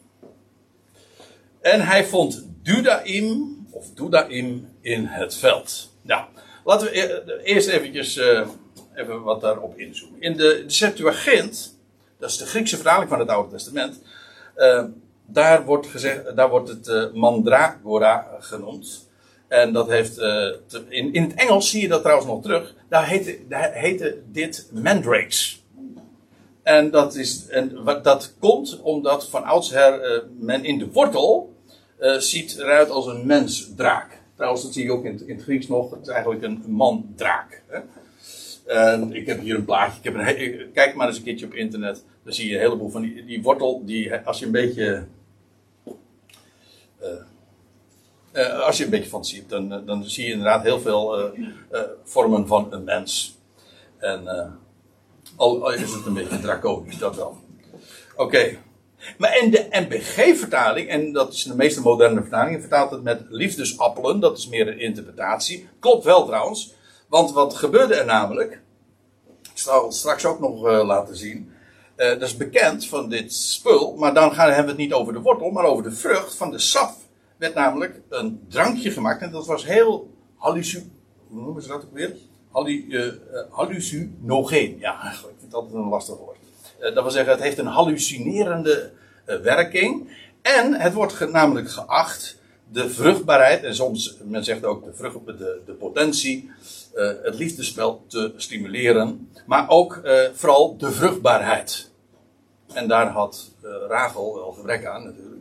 [1.61, 5.91] En hij vond Dudaim, of Dudaim, in het veld.
[6.01, 6.25] Nou,
[6.63, 8.47] laten we e-, eerst eventjes uh,
[8.95, 10.21] even wat daarop inzoomen.
[10.21, 11.77] In de, Septuagint,
[12.19, 14.01] dat is de Griekse vertaling van het Oude Testament,
[14.57, 14.83] uh,
[15.25, 19.11] daar wordt, gezegd, daar wordt het mandragora genoemd.
[19.53, 22.75] En dat heeft, te, in, in het Engels zie je dat trouwens nog terug.
[22.89, 25.63] Daar heette, daar heette dit mandrakes.
[26.63, 31.55] En dat, is, en dat komt omdat van oudsher uh, men in de wortel
[31.99, 34.21] uh, ziet eruit als een mensdraak.
[34.35, 35.91] Trouwens, dat zie je ook in in het Grieks nog.
[35.91, 37.61] Het is eigenlijk een man-draak.
[37.67, 37.79] Hè?
[38.65, 39.97] En ik heb hier een plaatje.
[39.97, 42.03] Ik heb een kijk maar eens een keertje op internet.
[42.23, 43.81] Dan zie je een heleboel van die, die wortel.
[43.85, 45.05] Die, als je een beetje.
[46.99, 47.09] eh,
[48.33, 51.39] eh, als je een beetje fantasie hebt, dan, dan zie je inderdaad heel veel eh,
[51.71, 53.37] eh, vormen van een mens.
[53.97, 54.51] En
[55.35, 57.37] al, is het een beetje draconisch, dat wel.
[58.15, 58.57] Oké.
[59.17, 64.19] Maar in de NBG-vertaling, en dat is de meeste moderne vertalingen, vertaalt het met liefdesappelen.
[64.19, 65.69] Dat is meer een interpretatie.
[65.79, 66.73] Klopt wel trouwens.
[67.07, 68.61] Want wat gebeurde er namelijk?
[69.41, 71.51] Ik zal het straks ook nog laten zien.
[71.95, 73.95] Dat is bekend van dit spul.
[73.95, 76.35] Maar dan gaan, hebben we het niet over de wortel, maar over de vrucht.
[76.35, 77.02] Van de sap
[77.43, 79.21] werd namelijk een drankje gemaakt.
[79.21, 80.91] En dat was heel halluci...
[81.27, 82.15] Hoe noemen ze dat ook weer?
[82.51, 84.79] Hallu, eh, eh.
[84.79, 86.37] Ja, ik vind het altijd een lastig woord.
[86.79, 88.91] Eh, dat wil zeggen, het heeft een hallucinerende
[89.25, 90.09] werking.
[90.41, 92.37] En het wordt namelijk geacht
[92.71, 96.51] de vruchtbaarheid, en soms, men zegt ook de, vrucht, de, de potentie,
[97.23, 99.29] het liefdespel te stimuleren.
[99.45, 100.01] Maar ook
[100.33, 101.91] vooral de vruchtbaarheid.
[102.73, 103.51] En daar had
[103.87, 105.32] Rachel wel gebrek aan natuurlijk.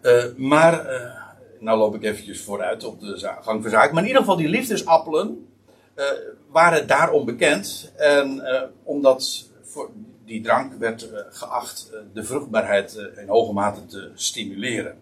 [0.00, 1.10] Eh, maar, eh,
[1.58, 3.94] nou loop ik eventjes vooruit op de gang van zaken.
[3.94, 5.48] Maar in ieder geval die liefdesappelen
[5.94, 6.04] eh,
[6.50, 7.92] waren daarom bekend.
[7.96, 8.42] En
[8.82, 9.90] omdat voor
[10.24, 14.98] die drank werd geacht de vruchtbaarheid in hoge mate te stimuleren.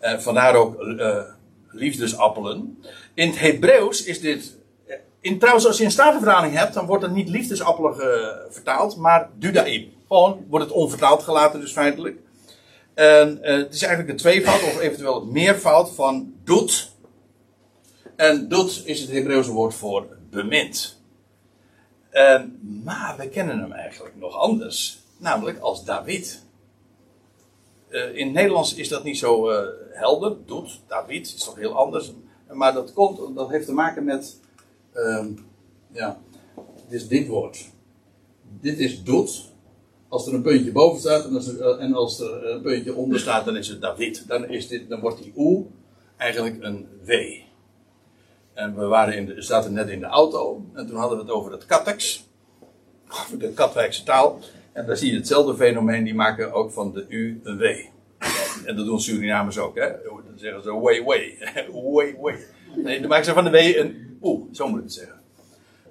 [0.00, 0.76] Vandaar ook
[1.68, 2.82] liefdesappelen.
[3.14, 4.58] In het Hebreeuws is dit.
[5.20, 7.94] In, trouwens, als je een statenvertaling hebt, dan wordt het niet liefdesappelen
[8.50, 9.92] vertaald, maar dudaim.
[10.08, 12.18] Gewoon wordt het onvertaald gelaten, dus feitelijk.
[13.00, 16.92] Eh, het is eigenlijk een tweevoud, of eventueel het meervoud van doet.
[18.16, 21.00] En doet is het Hebreeuwse woord voor bemind.
[22.84, 26.44] Maar we kennen hem eigenlijk nog anders, namelijk als David.
[27.88, 30.36] Eh, in het Nederlands is dat niet zo eh, helder.
[30.46, 32.12] Doet, David, is toch heel anders.
[32.48, 34.40] Maar dat komt, dat heeft te maken met,
[34.92, 35.32] ehm,
[35.92, 36.20] ja,
[36.88, 37.66] dit is dit woord.
[38.60, 39.49] Dit is doet.
[40.10, 42.94] Als er een puntje boven staat en als er, eh, en als er een puntje
[42.94, 44.24] onder staat, dan is het David.
[44.28, 45.66] Dan, is dit, dan wordt die oe
[46.16, 47.10] eigenlijk een w.
[48.54, 51.32] En we waren in de, zaten net in de auto en toen hadden we het
[51.32, 52.28] over het Kattex.
[53.24, 54.38] Over de Katwijkse taal.
[54.72, 57.64] En daar zie je hetzelfde fenomeen, die maken ook van de U een W.
[58.64, 59.88] En dat doen Surinamers ook, hè.
[60.04, 61.38] Dan zeggen ze way, way.
[61.92, 62.36] way, way.
[62.76, 65.20] Nee, dan maken ze van de W een oe, zo moet ik het zeggen.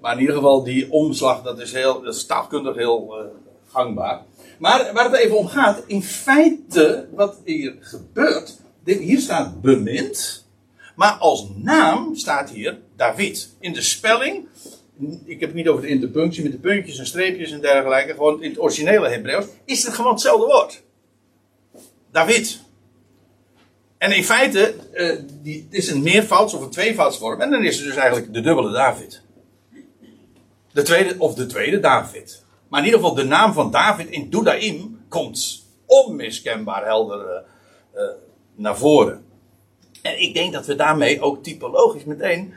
[0.02, 3.26] Maar in ieder geval, die omslag, dat is, heel, dat is taalkundig heel eh,
[3.72, 4.22] gangbaar.
[4.60, 10.48] Maar waar het even om gaat, in feite, wat hier gebeurt, hier staat bemind,
[10.96, 13.56] maar als naam staat hier David.
[13.60, 14.48] In de spelling,
[15.26, 18.44] ik heb het niet over de interpunctie met de puntjes en streepjes en dergelijke, gewoon
[18.44, 20.84] in het originele Hebreeuws, is het gewoon hetzelfde woord.
[22.12, 22.60] David.
[23.98, 27.76] En in feite, eh, die, het is een meervouds of een tweevoudsvorm, en dan is
[27.76, 29.22] het dus eigenlijk de dubbele David.
[30.72, 32.46] De tweede, of de tweede David.
[32.70, 37.42] Maar in ieder geval de naam van David in Dudaim komt onmiskenbaar helder eh,
[37.92, 38.10] eh,
[38.56, 39.26] naar voren.
[40.02, 42.54] En ik denk dat we daarmee ook typologisch meteen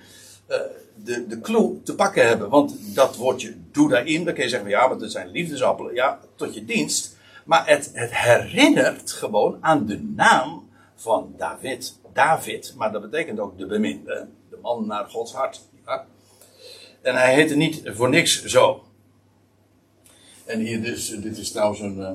[0.47, 0.59] eh,
[0.95, 2.49] de, de clue te pakken hebben.
[2.49, 5.95] Want dat woordje Dudaim, dan kun je zeggen, ja, want het zijn liefdesappelen.
[5.95, 7.17] Ja, tot je dienst.
[7.45, 12.01] Maar het, het herinnert gewoon aan de naam van David.
[12.13, 14.29] David, maar dat betekent ook de beminde.
[14.51, 15.61] De man naar Gods hart.
[15.87, 16.07] Ja?
[17.03, 18.83] En hij heette niet voor niks zo.
[20.45, 22.13] En hier dus, dit is trouwens een, eh,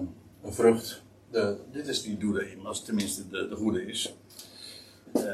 [0.52, 1.02] vrucht.
[1.32, 4.14] De, dit is die Dudaim, als tenminste de, de goede is.
[5.14, 5.34] Eh,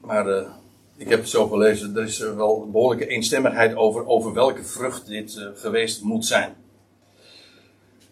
[0.00, 0.50] maar eh,
[0.96, 5.50] ik heb het zo gelezen, er is wel behoorlijke eenstemmigheid over, over welke vrucht dit
[5.54, 6.54] geweest moet zijn.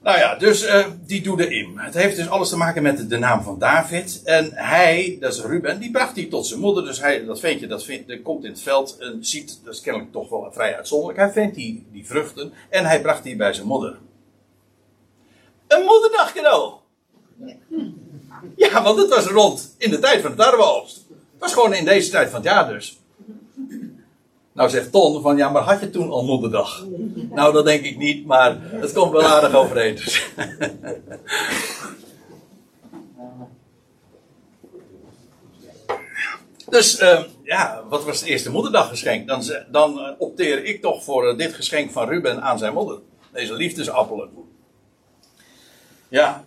[0.02, 1.78] Nou ja, dus eh, die doet im.
[1.78, 4.20] Het heeft dus alles te maken met de, naam van David.
[4.24, 6.84] En hij, dat is Ruben, die bracht die tot zijn moeder.
[6.84, 9.80] Dus hij, dat ventje, dat, vindt, dat komt in het veld en ziet, dat is
[9.80, 11.18] kennelijk toch wel vrij uitzonderlijk.
[11.18, 13.98] Hij vindt die, die vruchten en hij bracht die bij zijn moeder.
[15.66, 16.72] Een moederdag cadeau!
[18.56, 20.96] Ja, want het was rond in de tijd van de tarweoogst.
[21.08, 23.00] Het was gewoon in deze tijd van het jaar dus.
[24.52, 26.86] Nou zegt Ton van ja, maar had je toen al moederdag?
[27.30, 29.94] Nou, dat denk ik niet, maar het komt wel aardig overeen.
[29.94, 30.30] Dus.
[36.68, 37.00] Dus
[37.50, 39.28] ja, wat was het eerste moederdaggeschenk?
[39.28, 42.98] Dan, dan eh, opteer ik toch voor eh, dit geschenk van Ruben aan zijn moeder.
[43.32, 44.30] Deze liefdesappelen.
[46.08, 46.44] Ja.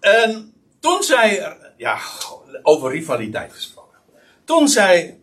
[0.00, 1.98] En toen zij, ja,
[2.62, 3.98] over rivaliteit gesproken.
[4.44, 5.18] Toen zij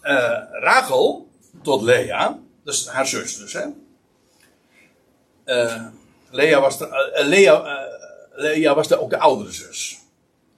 [0.00, 1.27] eh, Rachel
[1.62, 3.66] tot Lea, dus haar zus dus, hè.
[5.44, 5.84] Eh,
[6.30, 7.98] Lea was, de, eh, Lea, eh,
[8.30, 9.98] Lea was de, ook de oudere zus.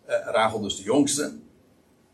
[0.07, 1.39] Rachel dus de jongste.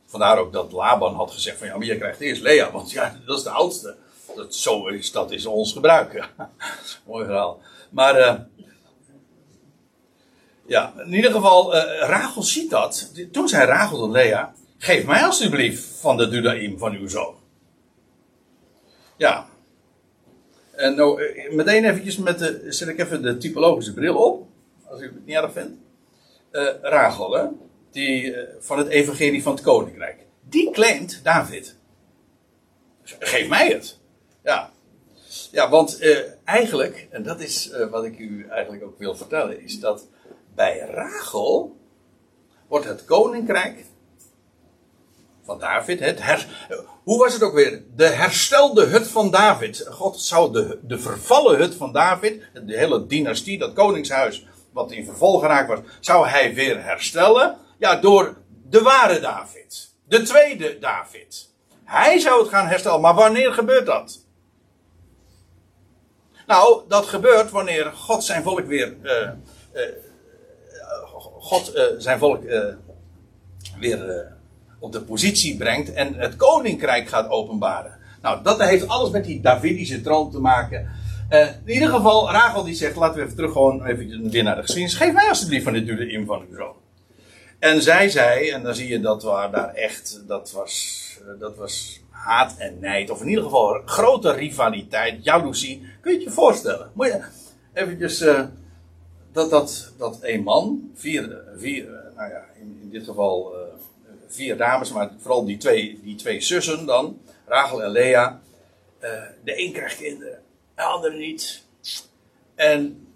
[0.07, 3.21] Vandaar ook dat Laban had gezegd van ja, maar je krijgt eerst Lea, want ja,
[3.27, 3.97] dat is de oudste.
[4.35, 6.29] Dat, zo is, dat is ons gebruik.
[7.07, 7.61] Mooi verhaal.
[7.91, 8.35] Maar uh,
[10.67, 13.11] ja, in ieder geval, uh, Rachel ziet dat.
[13.33, 17.35] Toen zei Rachel tot Lea, geef mij alsjeblieft van de Dudaim van uw zoon.
[19.17, 19.49] Ja.
[20.71, 24.47] En nou, eh, meteen eventjes met de, zet ik even de typologische bril op.
[24.85, 25.75] Als u het niet erg vindt.
[26.53, 27.47] Uh, Rachel, hè,
[27.91, 30.27] die, uh, van het evangelie van het koninkrijk.
[30.49, 31.77] Die claimt David.
[33.03, 33.99] Geef mij het.
[34.43, 34.71] Ja.
[35.51, 36.01] Ja, want
[36.45, 40.09] eigenlijk, en dat is wat ik u eigenlijk ook wil vertellen, is dat
[40.55, 41.77] bij Rachel
[42.69, 43.85] wordt het koninkrijk
[45.47, 46.47] van David, het her,
[47.05, 47.83] hoe was het ook weer?
[47.97, 49.87] De herstelde hut van David.
[49.91, 55.05] God zou de, de vervallen hut van David, de hele dynastie, dat koningshuis wat in
[55.05, 57.57] verval geraakt was, zou hij weer herstellen.
[57.79, 58.37] Ja, door
[58.69, 59.91] de ware David.
[60.09, 61.51] De tweede David.
[61.85, 63.01] Hij zou het gaan herstellen.
[63.01, 64.25] Maar wanneer gebeurt dat?
[66.47, 68.97] Nou, dat gebeurt wanneer God zijn volk weer.
[69.03, 69.31] Uh,
[69.75, 69.83] uh,
[71.39, 72.43] God uh, zijn volk
[73.79, 74.36] weer
[74.79, 77.99] op de positie brengt en het koninkrijk gaat openbaren.
[78.23, 80.89] Nou, dat heeft alles met die Davidische troon te maken.
[81.31, 84.55] Uh, in ieder geval, Rachel die zegt, laten we even terug gewoon even weer naar
[84.55, 84.97] de geschiedenis.
[84.97, 86.75] Geef mij alsjeblieft van dit duurde in van uw zoon.
[87.59, 91.57] En zij zei, en dan zie je dat waar daar echt, dat was, uh, dat
[91.57, 93.11] was haat en nijd.
[93.11, 95.87] Of in ieder geval grote rivaliteit, jaloezie.
[96.01, 96.91] Kun je het je voorstellen?
[96.95, 97.25] Moet je
[97.73, 98.41] eventjes, uh,
[99.33, 101.85] dat, dat, dat een man, vier, vier
[102.17, 103.55] nou ja, in, in dit geval
[104.29, 108.41] vier dames, maar vooral die twee, die twee zussen dan, Rachel en Lea.
[109.01, 109.11] Uh,
[109.45, 110.43] de een krijgt kinderen,
[110.75, 111.63] de andere niet.
[112.55, 113.07] En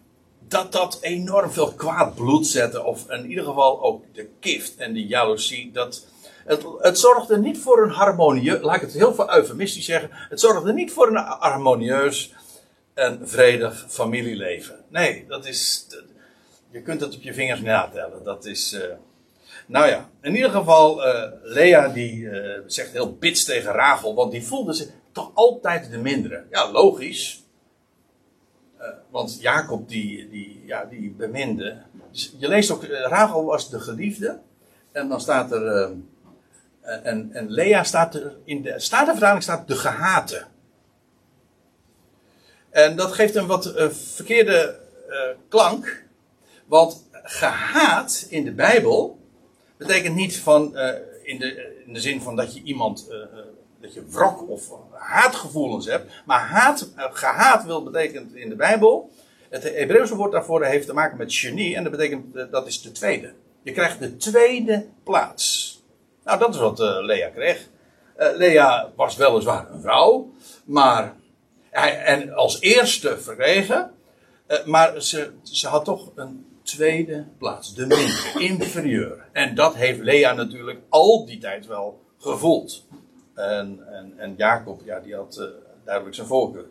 [0.48, 4.92] dat dat enorm veel kwaad bloed zette, of in ieder geval ook de kift en
[4.92, 6.06] de jaloezie, dat,
[6.44, 10.40] het, het zorgde niet voor een harmonieus, laat ik het heel veel eufemistisch zeggen, het
[10.40, 12.34] zorgde niet voor een harmonieus
[12.94, 14.84] en vredig familieleven.
[14.88, 15.86] Nee, dat is,
[16.70, 18.24] je kunt het op je vingers natellen.
[18.24, 18.82] Dat is, uh,
[19.70, 24.32] nou ja, in ieder geval, uh, Lea die uh, zegt heel bits tegen Rachel, want
[24.32, 26.44] die voelde zich toch altijd de mindere.
[26.50, 27.44] Ja, logisch.
[28.80, 31.82] Uh, want Jacob die, die, ja, die beminde.
[32.10, 34.40] Dus je leest ook, Rachel was de geliefde.
[34.92, 35.92] En dan staat er,
[36.80, 40.46] en, en Lea staat er, in de Statenvertaling staat de gehate.
[42.70, 44.78] En dat geeft een wat verkeerde
[45.48, 46.04] klank.
[46.66, 49.19] Want gehaat in de Bijbel
[49.86, 50.88] betekent niet van, uh,
[51.22, 53.16] in, de, in de zin van dat je iemand, uh,
[53.80, 56.12] dat je wrok of haatgevoelens hebt.
[56.26, 59.10] Maar haat, gehaat wil betekent in de Bijbel,
[59.48, 62.92] het Hebreeuwse woord daarvoor heeft te maken met genie en dat betekent, dat is de
[62.92, 63.32] tweede.
[63.62, 65.78] Je krijgt de tweede plaats.
[66.24, 67.68] Nou, dat is wat Lea kreeg.
[68.16, 70.32] Lea was weliswaar een vrouw,
[70.64, 71.14] maar
[71.70, 73.90] en als eerste verkregen,
[74.64, 79.28] maar ze, ze had toch een tweede plaats, de minder, inferieur.
[79.32, 82.86] En dat heeft Lea natuurlijk al die tijd wel gevoeld.
[83.34, 85.46] En, en, en Jacob, ja, die had uh,
[85.84, 86.64] duidelijk zijn voorkeur.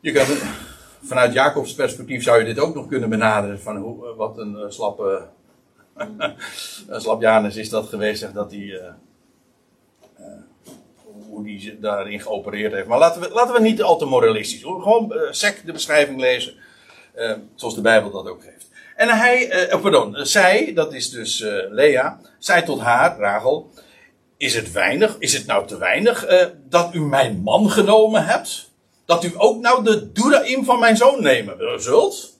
[0.00, 0.26] Je kan,
[1.02, 4.52] vanuit Jacobs perspectief zou je dit ook nog kunnen benaderen van hoe, uh, wat een
[4.52, 5.26] uh, slappe,
[6.88, 8.94] een slap Janus is dat geweest, zeg, dat hij,
[11.28, 12.86] hoe die daarin geopereerd heeft.
[12.86, 16.54] Maar laten we, laten we niet al te moralistisch, gewoon sec de beschrijving lezen.
[17.16, 18.68] Uh, zoals de Bijbel dat ook geeft.
[18.96, 23.70] En hij, uh, oh pardon, zij, dat is dus uh, Lea, zei tot haar, Rachel,
[24.36, 26.26] is het weinig, is het nou te weinig
[26.68, 28.70] dat u mijn man genomen hebt?
[29.04, 32.38] Dat u ook nou de Doeraim van mijn zoon nemen zult?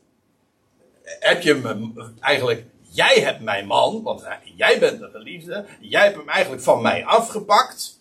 [1.02, 4.22] Heb je me eigenlijk, jij hebt mijn man, want
[4.56, 8.00] jij bent de geliefde, jij hebt hem eigenlijk van mij afgepakt.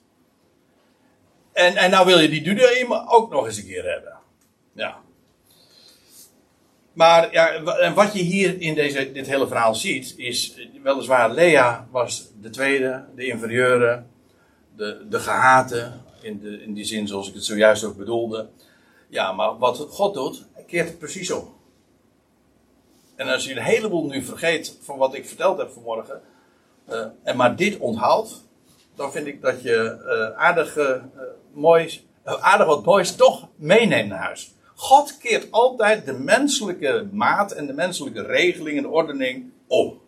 [1.54, 4.18] En, en nou wil je die Dudaim ook nog eens een keer hebben.
[4.74, 5.02] Ja.
[6.94, 12.32] Maar ja, wat je hier in deze, dit hele verhaal ziet, is weliswaar Lea was
[12.42, 14.04] de tweede, de inferieure,
[14.76, 18.50] de, de gehate, in, de, in die zin zoals ik het zojuist ook bedoelde.
[19.10, 21.58] Ja, maar wat God doet, keert het precies om.
[23.16, 26.22] En als je een heleboel nu vergeet van wat ik verteld heb vanmorgen,
[26.90, 28.44] uh, en maar dit onthoudt,
[28.96, 30.92] dan vind ik dat je uh, aardig, uh,
[31.54, 34.54] moois, aardig wat moois toch meeneemt naar huis.
[34.80, 40.02] God keert altijd de menselijke maat en de menselijke regeling en ordening om.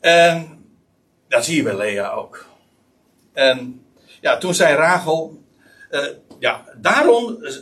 [0.00, 0.64] En
[1.28, 2.46] dat zie je bij Lea ook.
[3.32, 3.84] En
[4.20, 5.42] ja, toen zei Rachel,
[5.90, 6.06] uh,
[6.38, 7.52] ja, daarom, uh,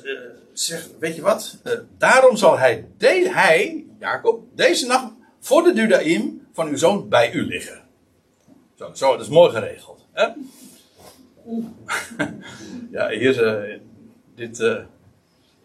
[0.53, 5.73] zeg, weet je wat, uh, daarom zal hij, de, hij, Jacob, deze nacht voor de
[5.73, 7.83] Dudaim van uw zoon bij u liggen.
[8.75, 10.07] Zo, zo dat is mooi geregeld.
[10.13, 10.29] Hè?
[12.99, 13.81] ja, hier,
[14.35, 14.87] dit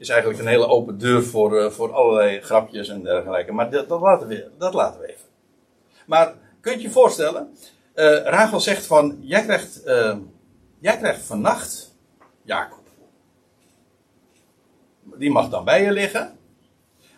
[0.01, 3.51] is eigenlijk een hele open deur voor, uh, voor allerlei grapjes en dergelijke.
[3.51, 5.25] Maar dat, dat, laten we, dat laten we even.
[6.05, 7.55] Maar kunt je voorstellen?
[8.23, 9.81] Rachel zegt van, jij krijgt,
[10.79, 11.95] jij krijgt vannacht
[12.43, 12.83] Jacob.
[15.15, 16.37] Die mag dan bij je liggen.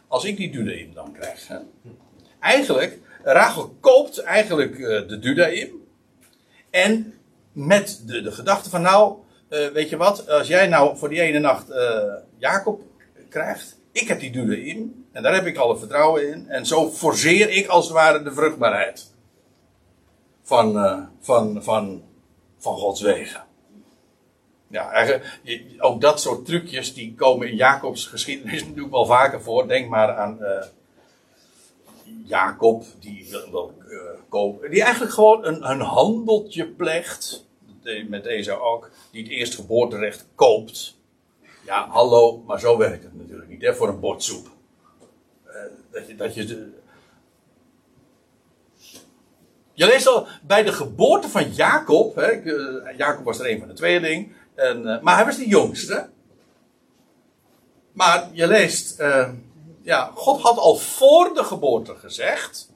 [0.07, 1.47] Als ik die Dudaim dan krijg.
[1.47, 1.57] Hè?
[2.39, 4.77] Eigenlijk, Rachel koopt eigenlijk
[5.07, 5.84] de Dudaim.
[6.69, 7.13] En
[7.51, 9.17] met de, de gedachte van nou,
[9.54, 12.82] uh, weet je wat, als jij nou voor die ene nacht uh, Jacob
[13.30, 16.89] krijgt, ik heb die dude in en daar heb ik alle vertrouwen in en zo
[16.89, 19.12] forceer ik als het ware de vruchtbaarheid
[20.43, 22.04] van, uh, van, van,
[22.58, 23.43] van Gods wegen.
[24.68, 25.20] Ja,
[25.78, 29.68] ook dat soort trucjes die komen in Jacobs geschiedenis natuurlijk wel vaker voor.
[29.68, 30.39] Denk maar aan
[32.24, 33.28] Jacob, die
[34.70, 37.45] die eigenlijk gewoon een, een handeltje pleegt
[38.07, 40.97] met deze ook, die het eerstgeboorterecht koopt.
[41.65, 44.47] Ja, hallo, maar zo werkt het natuurlijk niet, hè, voor een bord soep.
[45.47, 45.53] Uh,
[45.91, 46.71] dat je, dat je.
[49.73, 53.67] Je leest al bij de geboorte van Jacob, hè, uh, Jacob was er een van
[53.67, 56.09] de tweeling, en, uh, maar hij was de jongste.
[57.91, 59.03] Maar je leest,
[59.81, 62.72] ja, God had al voor de geboorte gezegd,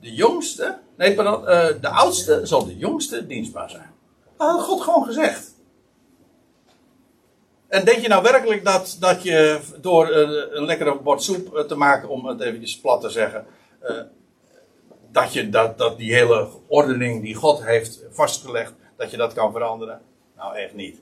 [0.00, 3.94] de jongste, nee, pardon, uh, de oudste zal de jongste dienstbaar zijn.
[4.36, 5.54] Dat had God gewoon gezegd.
[7.68, 11.74] En denk je nou werkelijk dat, dat je door een, een lekkere bord soep te
[11.74, 13.46] maken, om het eventjes plat te zeggen,
[15.12, 19.52] dat je dat, dat die hele ordening die God heeft vastgelegd, dat je dat kan
[19.52, 20.00] veranderen?
[20.36, 21.00] Nou, echt niet.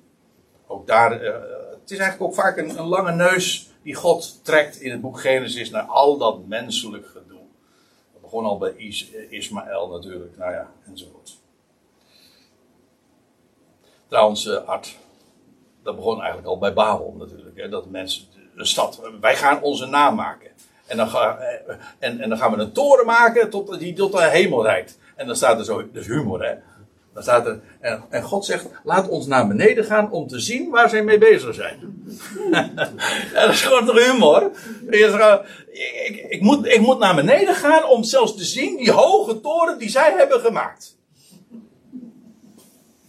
[0.66, 1.11] Ook daar,
[1.80, 5.20] het is eigenlijk ook vaak een, een lange neus die God trekt in het boek
[5.20, 7.07] Genesis naar al dat menselijk
[8.35, 11.39] Gewoon al bij Is, Ismaël natuurlijk, nou ja, enzovoort.
[14.09, 14.97] Trouwens, uh, Art,
[15.82, 17.70] dat begon eigenlijk al bij Babel natuurlijk.
[17.70, 18.24] Dat mensen,
[18.57, 20.51] een stad, wij gaan onze naam maken.
[20.87, 24.28] En dan, eh, en, en dan gaan we een toren maken tot, die tot de
[24.28, 24.99] hemel reikt.
[25.16, 26.55] En dan staat er zo, is humor hè.
[27.15, 30.71] Dan staat er, en, en, God zegt, laat ons naar beneden gaan om te zien
[30.71, 32.05] waar zij mee bezig zijn.
[33.35, 34.51] dat is gewoon toch humor?
[34.91, 39.79] Ik, ik, moet, ik moet naar beneden gaan om zelfs te zien die hoge toren
[39.79, 40.97] die zij hebben gemaakt.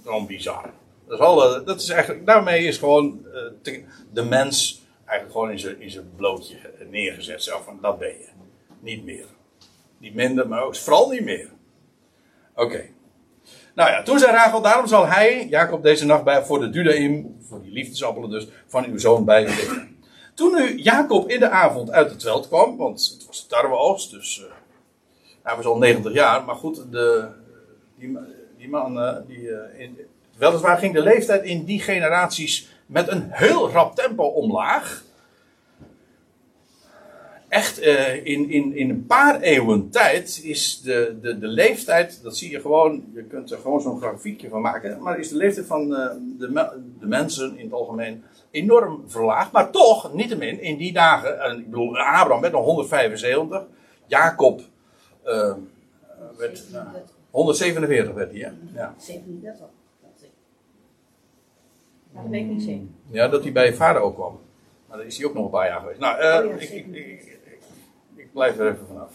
[0.03, 0.69] Gewoon bizar.
[1.07, 3.25] Dat is, al, dat is eigenlijk, daarmee is gewoon
[3.63, 3.79] uh,
[4.13, 6.55] de mens eigenlijk gewoon in zijn, in zijn blootje
[6.89, 7.43] neergezet.
[7.43, 8.27] Zo van, dat ben je.
[8.79, 9.25] Niet meer.
[9.97, 11.49] Niet minder, maar ook vooral niet meer.
[12.55, 12.93] Oké.
[13.75, 17.37] Nou ja, toen zei Rachel, daarom zal hij, Jacob, deze nacht bij, voor de Dudaim,
[17.41, 19.49] voor die liefdesappelen dus, van uw zoon bij.
[20.33, 24.39] Toen nu Jacob in de avond uit het veld kwam, want het was tarweoogst, dus
[24.39, 24.45] uh,
[25.43, 27.27] hij was al 90 jaar, maar goed, de,
[27.99, 28.17] die,
[28.57, 29.97] die man, uh, die, uh, in,
[30.37, 35.03] weliswaar ging de leeftijd in die generaties met een heel rap tempo omlaag
[37.55, 42.37] echt uh, in, in, in een paar eeuwen tijd is de, de, de leeftijd, dat
[42.37, 45.65] zie je gewoon, je kunt er gewoon zo'n grafiekje van maken, maar is de leeftijd
[45.65, 45.97] van uh,
[46.37, 49.51] de, de mensen in het algemeen enorm verlaagd.
[49.51, 53.63] Maar toch, niettemin, in die dagen, en ik bedoel, Abraham werd nog 175,
[54.05, 54.61] Jacob
[55.25, 55.53] uh,
[56.37, 56.63] werd
[57.29, 58.93] 147 werd hij, ja.
[58.97, 59.65] 37,
[62.13, 62.87] dat weet ik niet zeker.
[63.09, 64.39] Ja, dat hij bij vader ook kwam.
[64.87, 65.99] Maar daar is hij ook nog een paar jaar geweest.
[65.99, 67.39] Nou, uh, oh, ja, ik, ik, ik,
[68.35, 69.11] blijf er even vanaf.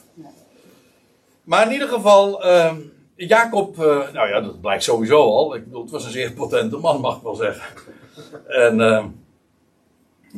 [1.43, 2.73] Maar in ieder geval, uh,
[3.15, 5.55] Jacob, uh, nou ja, dat blijkt sowieso al.
[5.55, 7.65] Ik bedoel, het was een zeer potente man, mag ik wel zeggen.
[8.47, 9.05] En uh,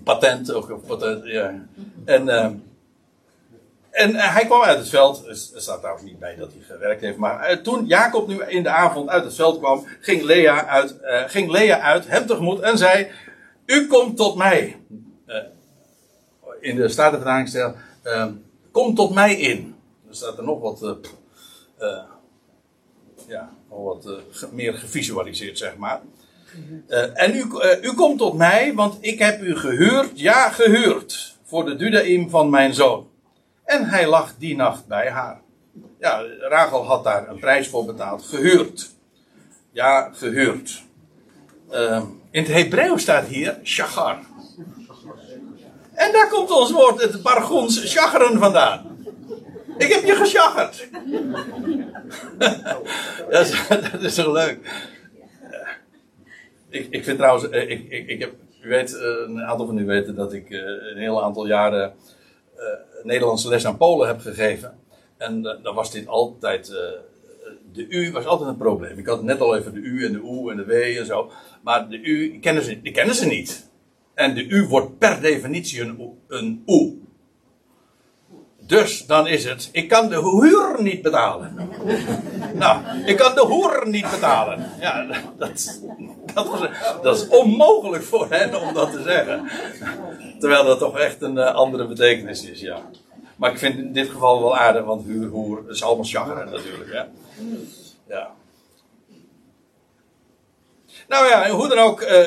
[0.05, 1.64] patent, ook patent, ja.
[2.05, 2.55] En, ehm,
[3.91, 5.26] en eh, hij kwam uit het veld.
[5.26, 7.18] Er staat trouwens niet bij dat hij gewerkt heeft.
[7.18, 10.97] Maar eh, toen Jacob nu in de avond uit het veld kwam, ging Lea uit,
[11.26, 13.11] ging Lea uit hem tegemoet en zei:
[13.66, 14.76] U komt tot mij.
[16.61, 17.76] in de Statenvertaling staat.
[18.73, 19.75] Ehm, Kom tot mij in.
[20.09, 20.91] Er staat er nog wat, uh,
[21.81, 22.03] uh,
[23.29, 26.01] ja, nog wat uh, meer gevisualiseerd, zeg maar.
[27.14, 27.45] en u,
[27.83, 32.51] u komt tot mij, want ik heb u gehuurd, ja, gehuurd, voor de dudaim van
[32.51, 33.09] mijn zoon.
[33.64, 35.41] En hij lag die nacht bij haar.
[35.99, 38.23] Ja, Rachel had daar een prijs voor betaald.
[38.23, 38.91] Gehuurd.
[39.70, 40.83] Ja, gehuurd.
[42.31, 44.18] in het Hebreeuws staat hier shagar.
[46.03, 49.05] En daar komt ons woord, het Bargons, chageren vandaan.
[49.79, 50.89] Ik heb je geschaggerd.
[53.31, 54.59] dat, is, dat is leuk.
[56.69, 58.33] Ik, ik vind trouwens, eh, ik, ik, ik heb,
[58.63, 61.95] u weet, eh, een aantal van u weten dat ik eh, een heel aantal jaren
[63.03, 64.79] Nederlandse les aan Polen heb gegeven.
[65.17, 66.67] En dan was dit altijd.
[67.73, 68.99] De U was altijd een probleem.
[68.99, 71.31] Ik had net al even de U en de O en de W en zo.
[71.63, 73.71] Maar de U kennen ze, die kennen ze niet.
[74.23, 76.93] En de U wordt per definitie een, een O.
[78.61, 81.70] Dus dan is het, ik kan de huur niet betalen.
[82.55, 84.70] nou, ik kan de hoer niet betalen.
[84.81, 85.07] Ja,
[85.39, 85.81] dat,
[86.35, 86.61] dat, was,
[87.03, 89.49] dat is onmogelijk voor hen om dat te zeggen.
[90.39, 92.79] Terwijl dat toch echt een uh, andere betekenis is, ja.
[93.37, 97.09] Maar ik vind in dit geval wel aardig, want huur, hoer is allemaal chagrin natuurlijk.
[98.09, 98.31] Ja.
[101.09, 102.27] Nou ja, hoe dan ook, uh,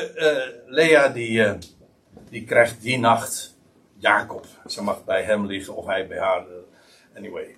[0.66, 1.42] Lea die,
[2.36, 3.56] die krijgt die nacht
[3.98, 4.46] Jacob.
[4.66, 6.44] Ze mag bij hem liggen of hij bij haar.
[7.14, 7.56] Anyway.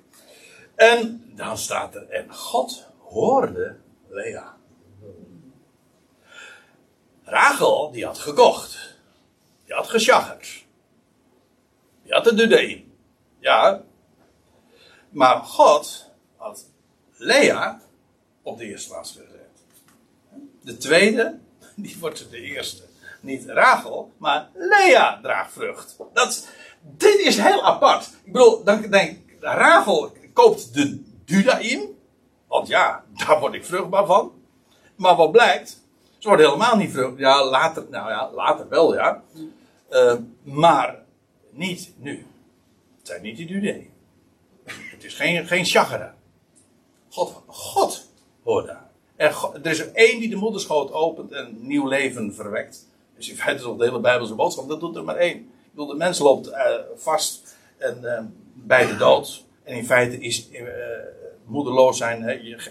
[0.74, 3.76] En dan staat er, en God hoorde
[4.08, 4.56] Lea.
[7.24, 8.96] Rachel, die had gekocht.
[9.64, 10.64] Die had gesjaggerd.
[12.02, 12.92] Die had de dudee.
[13.38, 13.84] Ja.
[15.10, 16.66] Maar God had
[17.16, 17.80] Lea
[18.42, 19.64] op de eerste plaats gezet.
[20.62, 21.38] De tweede,
[21.76, 22.87] die wordt de eerste.
[23.20, 25.96] Niet Rachel, maar Lea draagt vrucht.
[26.12, 26.48] Dat,
[26.80, 28.10] dit is heel apart.
[28.24, 31.80] Ik bedoel, dan denk Rachel koopt de Dudaim.
[32.46, 34.32] Want ja, daar word ik vruchtbaar van.
[34.96, 35.82] Maar wat blijkt,
[36.18, 37.20] ze wordt helemaal niet vruchtbaar.
[37.20, 39.22] Ja, later, nou ja, later wel, ja.
[39.90, 41.02] Uh, maar
[41.50, 42.26] niet nu.
[42.98, 43.90] Het zijn niet die Dudaim.
[44.64, 46.12] Het is geen, geen.
[47.10, 48.10] God, God
[48.42, 48.90] hoort daar.
[49.16, 52.87] Er, er is er één die de moederschoot opent en nieuw leven verwekt.
[53.18, 55.36] Dus in feite is al de hele Bijbelse boodschap, dat doet er maar één.
[55.36, 56.56] Ik bedoel, de mens loopt uh,
[56.96, 58.20] vast en, uh,
[58.54, 59.44] bij de dood.
[59.64, 60.68] En in feite is uh,
[61.44, 62.22] moederloos zijn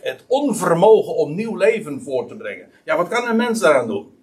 [0.02, 2.72] het onvermogen om nieuw leven voor te brengen.
[2.84, 4.18] Ja, wat kan een mens daaraan doen?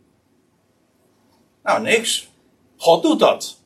[1.62, 2.30] Nou, niks.
[2.76, 3.60] God doet dat.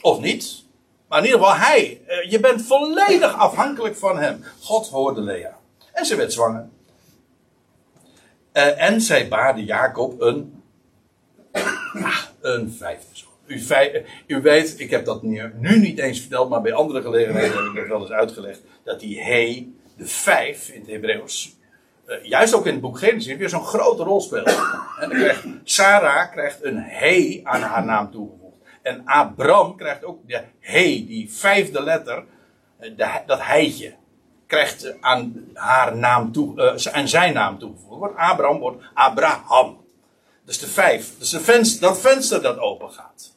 [0.00, 0.64] Of niet.
[1.08, 2.00] Maar in ieder geval, hij.
[2.28, 4.44] je bent volledig afhankelijk van hem.
[4.60, 5.58] God hoorde Lea.
[5.92, 6.68] En ze werd zwanger.
[8.52, 10.61] en zij baarde Jacob een
[11.92, 13.30] Ah, een vijfde zoon.
[13.46, 13.62] U,
[14.26, 17.74] u, weet, ik heb dat nu, niet eens verteld, maar bij andere gelegenheden heb ik
[17.74, 18.60] dat wel eens uitgelegd.
[18.84, 21.56] Dat die he, de vijf in het Hebreeuws,
[22.06, 24.46] uh, juist ook in het boek Genesis, weer zo'n grote rol speelt.
[25.00, 28.56] En dan krijgt, Sarah krijgt een he aan haar naam toegevoegd.
[28.82, 32.24] En Abram krijgt ook de he, die vijfde letter,
[32.78, 33.94] eh, dat heitje,
[34.46, 37.98] krijgt aan haar naam toe, uh, zijn naam toegevoegd.
[37.98, 39.81] Wordt Abraham wordt Abraham.
[40.44, 41.18] Dus de vijf.
[41.18, 43.32] Dus de venster, dat venster dat open gaat.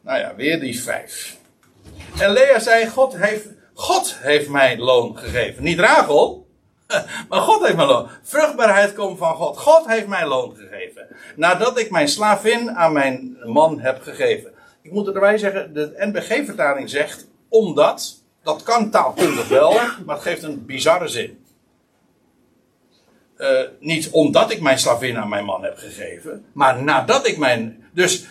[0.00, 1.36] Nou ja, weer die vijf.
[2.18, 5.62] En Lea zei: God heeft, God heeft mij loon gegeven.
[5.62, 6.46] Niet Rachel,
[7.28, 8.08] maar God heeft mij loon.
[8.22, 9.58] Vruchtbaarheid komt van God.
[9.58, 11.06] God heeft mij loon gegeven.
[11.36, 14.52] Nadat ik mijn slavin aan mijn man heb gegeven.
[14.82, 18.22] Ik moet erbij zeggen: de NBG-vertaling zegt omdat.
[18.42, 19.72] Dat kan taalkundig wel,
[20.04, 21.43] maar het geeft een bizarre zin.
[23.38, 27.84] Uh, niet omdat ik mijn slavin aan mijn man heb gegeven, maar nadat ik mijn.
[27.92, 28.26] Dus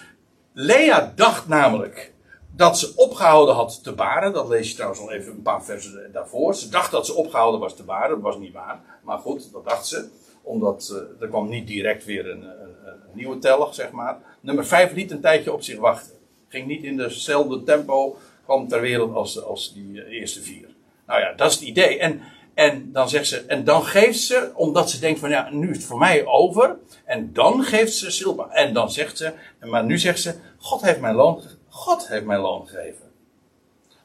[0.54, 2.14] Lea dacht namelijk
[2.56, 4.34] dat ze opgehouden had te baren.
[4.34, 6.56] Dat lees je trouwens al even een paar versen daarvoor.
[6.56, 8.10] Ze dacht dat ze opgehouden was te baren.
[8.10, 8.82] Dat was niet waar.
[9.04, 10.10] Maar goed, dat dacht ze.
[10.42, 14.18] Omdat uh, er kwam niet direct weer een, een, nieuwe telg, zeg maar.
[14.40, 16.14] Nummer 5 liet een tijdje op zich wachten.
[16.48, 20.68] Ging niet in dezelfde tempo kwam ter wereld als, als die eerste vier.
[21.08, 22.00] Nou ja, dat is het idee.
[22.00, 22.22] En
[22.54, 25.78] en dan zegt ze, en dan geeft ze, omdat ze denkt van ja, nu is
[25.78, 26.78] het voor mij over.
[27.06, 28.50] En dan geeft ze Silpa.
[28.50, 32.40] En dan zegt ze, maar nu zegt ze, God heeft mijn loon, God heeft mijn
[32.40, 33.12] loon gegeven.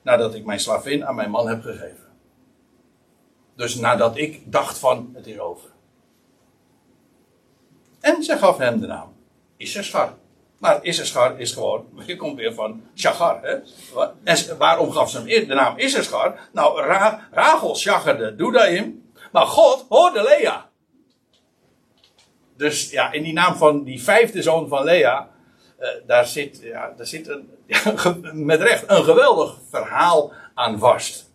[0.03, 2.07] Nadat ik mijn slavin aan mijn man heb gegeven.
[3.57, 5.71] Dus nadat ik dacht van, het is over.
[8.01, 9.17] En ze gaf hem de naam
[9.57, 10.15] Issachar.
[10.59, 13.43] Maar Issachar is gewoon, je komt weer van Shagar.
[13.43, 13.57] Hè?
[14.25, 16.49] En waarom gaf ze hem de naam Issachar?
[16.53, 20.69] Nou, Ra Rachel shacherde Dudaim, maar God hoorde Lea.
[22.57, 25.31] Dus ja, in die naam van die vijfde zoon van Lea,
[25.81, 27.51] uh, daar zit, ja, daar zit een,
[28.47, 31.31] met recht een geweldig verhaal aan vast.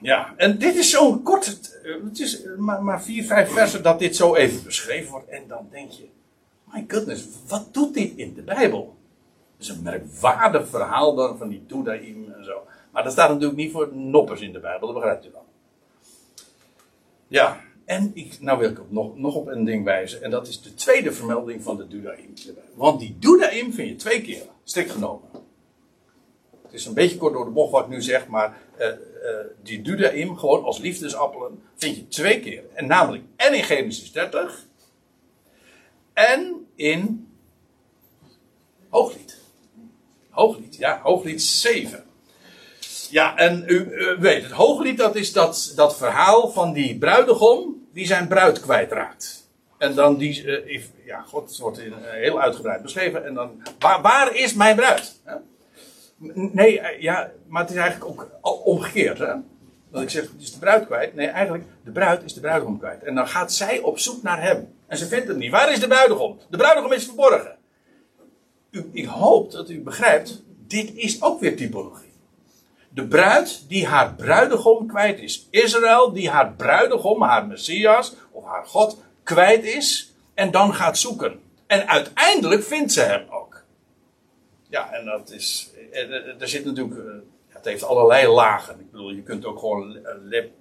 [0.00, 1.70] Ja, en dit is zo'n kort,
[2.04, 5.28] het is maar, maar vier, vijf versen dat dit zo even beschreven wordt.
[5.28, 6.08] En dan denk je,
[6.72, 8.96] My goodness, wat doet dit in de Bijbel?
[9.56, 12.62] Het is een merkwaardig verhaal dan van die Dudaim en zo.
[12.92, 15.42] Maar dat staat natuurlijk niet voor noppers in de Bijbel, dat begrijpt u dan.
[17.28, 20.22] Ja, en ik, nou wil ik nog, nog op een ding wijzen.
[20.22, 22.32] En dat is de tweede vermelding van de Dudaim.
[22.74, 25.28] Want die Dudaim vind je twee keer, strikt genomen.
[26.62, 28.94] Het is een beetje kort door de bocht wat ik nu zeg, maar uh, uh,
[29.62, 32.62] die Dudaim, gewoon als liefdesappelen, vind je twee keer.
[32.74, 34.66] En namelijk en in Genesis 30
[36.28, 37.28] en in
[38.88, 39.38] Hooglied.
[40.30, 42.04] Hooglied, ja, Hooglied 7.
[43.10, 48.06] Ja, en u, weet, het hooglied dat is dat, dat verhaal van die bruidegom die
[48.06, 49.48] zijn bruid kwijtraakt.
[49.78, 53.24] En dan die, eh, if- ja, god, het wordt in, eh, heel uitgebreid beschreven.
[53.26, 55.20] En dan, waar, waar is mijn bruid?
[56.52, 58.30] Nee, eh, ja, maar het is eigenlijk ook
[58.64, 59.18] omgekeerd.
[59.18, 59.34] Hè?
[59.92, 61.14] Dat ik zeg, het is de bruid kwijt.
[61.14, 63.02] Nee, eigenlijk, de bruid is de bruidegom kwijt.
[63.02, 64.74] En dan gaat zij op zoek naar hem.
[64.86, 65.50] En ze vindt hem niet.
[65.50, 66.38] Waar is de bruidegom?
[66.50, 67.56] De bruidegom is verborgen.
[68.92, 72.12] Ik hoop dat u begrijpt, dit is ook weer typologie.
[72.88, 75.46] De bruid die haar bruidegom kwijt is.
[75.50, 80.12] Israël die haar bruidegom, haar Messias of haar God kwijt is.
[80.34, 81.40] En dan gaat zoeken.
[81.66, 83.62] En uiteindelijk vindt ze hem ook.
[84.68, 85.70] Ja, en dat is.
[85.92, 87.00] Er, er- er zit natuurlijk.
[87.60, 88.80] Het heeft allerlei lagen.
[88.80, 89.98] Ik bedoel, je kunt ook gewoon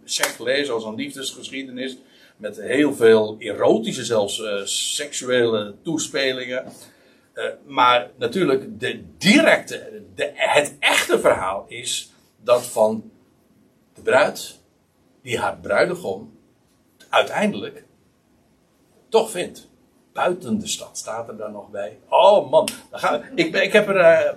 [0.03, 1.97] seks lezen als een liefdesgeschiedenis.
[2.37, 6.65] Met heel veel erotische, zelfs eh, seksuele toespelingen.
[7.33, 12.11] Eh, maar natuurlijk, de directe, de, het echte verhaal is
[12.43, 13.11] dat van
[13.93, 14.59] de bruid,
[15.21, 16.37] die haar bruidegom
[17.09, 17.85] uiteindelijk
[19.09, 19.69] toch vindt.
[20.13, 21.99] Buiten de stad staat er dan nog bij.
[22.09, 24.33] Oh man, dan gaan ik, ik, heb er, eh,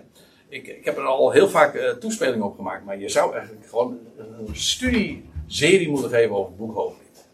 [0.53, 2.85] ik, ik heb er al heel vaak eh, toespelingen op gemaakt.
[2.85, 7.25] Maar je zou eigenlijk gewoon een studieserie moeten geven over het boek Hooglied.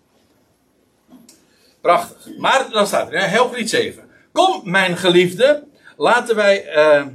[1.80, 2.36] Prachtig.
[2.36, 4.10] Maar dan staat er, in Hooglied 7.
[4.32, 5.64] Kom, mijn geliefde,
[5.96, 7.06] laten wij, eh,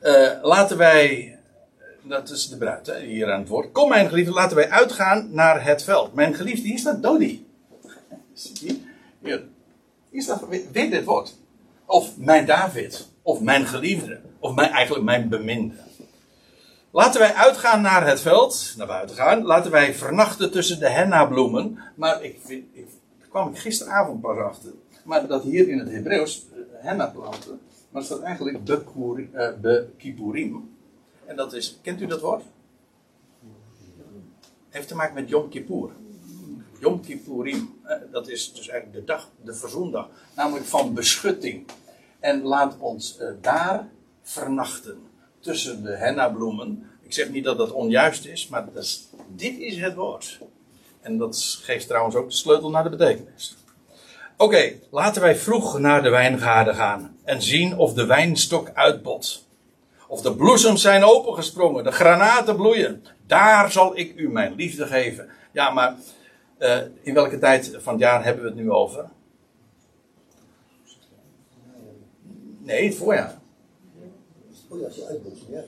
[0.00, 1.38] eh, laten wij,
[2.02, 3.72] dat is de bruid hè, hier aan het woord.
[3.72, 6.14] Kom, mijn geliefde, laten wij uitgaan naar het veld.
[6.14, 7.46] Mijn geliefde, hier staat Dodi.
[8.32, 8.80] Zie je?
[9.22, 9.44] Hier.
[10.10, 11.36] Hier staat weer dit woord.
[11.84, 13.14] Of mijn David.
[13.26, 14.20] Of mijn geliefde.
[14.38, 15.74] Of mijn, eigenlijk mijn beminde.
[16.90, 19.42] Laten wij uitgaan naar het veld, naar buiten gaan.
[19.42, 21.78] Laten wij vernachten tussen de hennabloemen.
[21.94, 22.88] Maar ik, vind, ik,
[23.28, 24.72] kwam ik gisteravond pas achter.
[25.04, 27.60] Maar dat hier in het Hebreeuws, eh, hennaplanten,
[27.90, 28.58] maar staat eigenlijk
[29.32, 30.76] eh, bekipurim.
[31.24, 32.42] En dat is, kent u dat woord?
[34.68, 35.90] Heeft te maken met Yom Kippur.
[36.78, 41.66] Yom Kippurim, eh, dat is dus eigenlijk de dag, de verzoendag, namelijk van beschutting.
[42.26, 43.88] En laat ons eh, daar
[44.22, 44.98] vernachten
[45.40, 46.90] tussen de hennabloemen.
[47.02, 48.68] Ik zeg niet dat dat onjuist is, maar
[49.28, 50.40] dit is het woord.
[51.00, 53.56] En dat geeft trouwens ook de sleutel naar de betekenis.
[54.36, 59.46] Oké, laten wij vroeg naar de wijngaarden gaan en zien of de wijnstok uitbot.
[60.08, 63.04] Of de bloesems zijn opengesprongen, de granaten bloeien.
[63.26, 65.28] Daar zal ik u mijn liefde geven.
[65.52, 65.94] Ja, maar
[66.58, 69.08] eh, in welke tijd van het jaar hebben we het nu over?
[72.66, 73.38] Nee, het voorjaar.
[74.68, 75.62] Oh ja, uitbotsen, ja.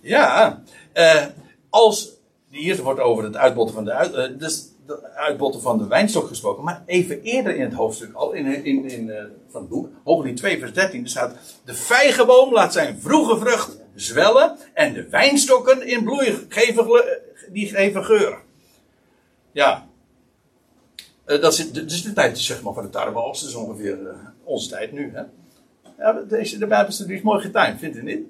[0.00, 1.26] Ja, eh,
[1.70, 2.20] als.
[2.48, 6.26] Hier wordt over het uitbotten van de, uit, eh, dus de uitbotten van de wijnstok
[6.26, 6.64] gesproken.
[6.64, 10.36] Maar even eerder in het hoofdstuk, al in, in, in, eh, van het boek, Hooglied
[10.36, 14.56] 2, vers 13, er staat: De vijgenboom laat zijn vroege vrucht zwellen.
[14.74, 17.04] En de wijnstokken in bloei geven,
[17.52, 18.38] die geven geur.
[19.52, 19.86] Ja.
[21.24, 23.40] Eh, dat, is, is de tijd zeg maar, van de tarweoogst.
[23.40, 23.98] Dat is ongeveer
[24.44, 25.10] onze tijd nu.
[25.14, 25.22] Hè?
[25.98, 28.26] Ja, deze, de Bijbelstudie is mooi getimed, vindt u niet?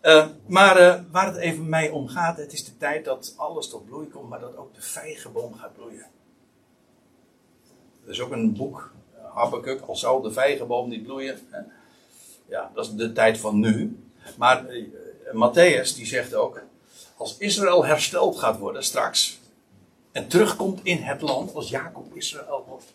[0.00, 3.68] Eh, maar eh, waar het even mij om gaat, het is de tijd dat alles
[3.68, 6.06] tot bloei komt, maar dat ook de vijgenboom gaat bloeien.
[8.04, 8.92] Er is ook een boek,
[9.34, 11.38] Habakkuk, al zou de vijgenboom niet bloeien.
[12.46, 13.98] Ja, dat is de tijd van nu.
[14.38, 14.84] Maar eh,
[15.32, 16.62] Matthäus die zegt ook,
[17.16, 19.40] als Israël hersteld gaat worden straks,
[20.12, 22.92] en terugkomt in het land, als Jacob Israël wordt,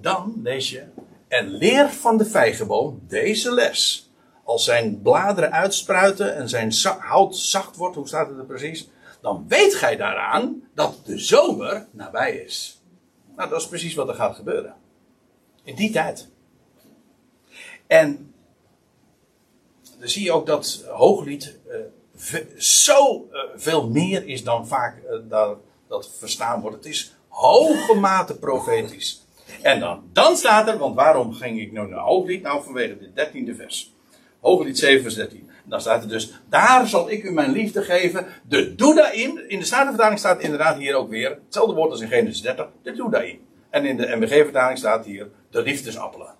[0.00, 0.84] dan lees je,
[1.32, 4.10] en leer van de vijgenboom deze les.
[4.44, 8.88] Als zijn bladeren uitspruiten en zijn hout zacht wordt, hoe staat het er precies?
[9.20, 12.82] Dan weet gij daaraan dat de zomer nabij is.
[13.36, 14.74] Nou, dat is precies wat er gaat gebeuren.
[15.64, 16.28] In die tijd.
[17.86, 18.34] En
[19.98, 21.58] dan zie je ook dat hooglied
[22.14, 25.58] ve- zo eh, veel meer is dan vaak eh, dat,
[25.88, 26.76] dat verstaan wordt.
[26.76, 29.21] Het is hoge mate profetisch.
[29.62, 32.42] En dan, dan staat er, want waarom ging ik nou naar hooglied?
[32.42, 33.94] Nou, vanwege dit dertiende vers.
[34.40, 35.50] Hooglied 7 vers 13.
[35.64, 38.26] Dan staat er dus, daar zal ik u mijn liefde geven.
[38.48, 42.42] De Doedaim, in de Statenvertaling staat inderdaad hier ook weer, hetzelfde woord als in Genesis
[42.42, 43.40] 30, de Doedaim.
[43.70, 46.34] En in de MBG-vertaling staat hier, de liefdesappelen.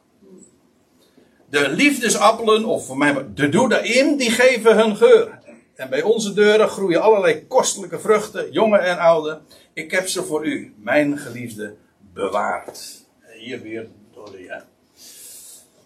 [1.51, 5.41] De liefdesappelen, of voor mij de Doedaim, die geven hun geur.
[5.75, 9.41] En bij onze deuren groeien allerlei kostelijke vruchten, jonge en oude.
[9.73, 11.75] Ik heb ze voor u, mijn geliefde,
[12.13, 13.02] bewaard.
[13.43, 14.63] Hier weer door de,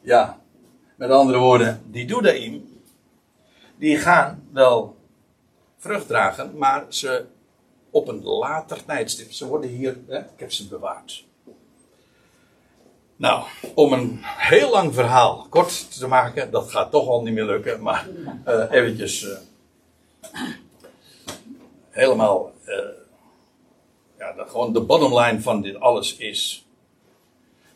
[0.01, 0.41] ja.
[0.97, 2.81] Met andere woorden, die Doedaim,
[3.77, 4.97] die gaan wel
[5.77, 7.25] vrucht dragen, maar ze
[7.91, 9.33] op een later tijdstip.
[9.33, 11.25] Ze worden hier, hè, ik heb ze bewaard.
[13.17, 13.45] Nou,
[13.75, 17.83] om een heel lang verhaal kort te maken, dat gaat toch al niet meer lukken,
[17.83, 18.09] maar
[18.45, 19.29] eh, eventjes.
[19.29, 19.39] eh,
[21.91, 22.79] helemaal, eh,
[24.19, 26.66] ja, dat gewoon de bottom line van dit alles is,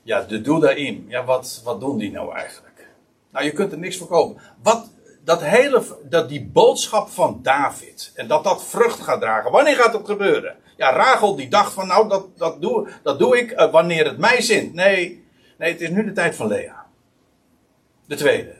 [0.02, 2.88] ja, de Doedaim, ja, wat, wat doen die nou eigenlijk?
[3.32, 4.42] Nou, je kunt er niks verkopen.
[4.62, 4.90] Wat,
[5.24, 9.92] dat hele, dat die boodschap van David, en dat dat vrucht gaat dragen, wanneer gaat
[9.92, 10.56] dat gebeuren?
[10.76, 14.18] Ja, Rachel die dacht van, nou, dat, dat, doe, dat doe ik eh, wanneer het
[14.18, 14.74] mij zint.
[14.74, 15.24] Nee,
[15.58, 16.86] nee, het is nu de tijd van Lea.
[18.06, 18.54] De tweede.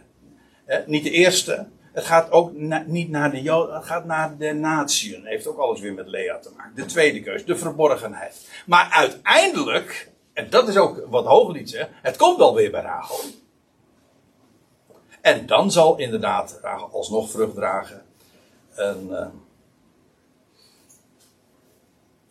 [0.86, 1.66] Niet de eerste.
[1.92, 2.52] Het gaat ook
[2.86, 5.24] niet naar de Joden, het gaat naar de natieën.
[5.24, 6.74] Heeft ook alles weer met Lea te maken.
[6.74, 8.48] De tweede keus, de verborgenheid.
[8.66, 13.18] Maar uiteindelijk, en dat is ook wat Hooglied zegt, het komt wel weer bij Rachel.
[15.20, 18.04] En dan zal inderdaad Rachel alsnog vrucht dragen.
[18.74, 19.28] En, eh,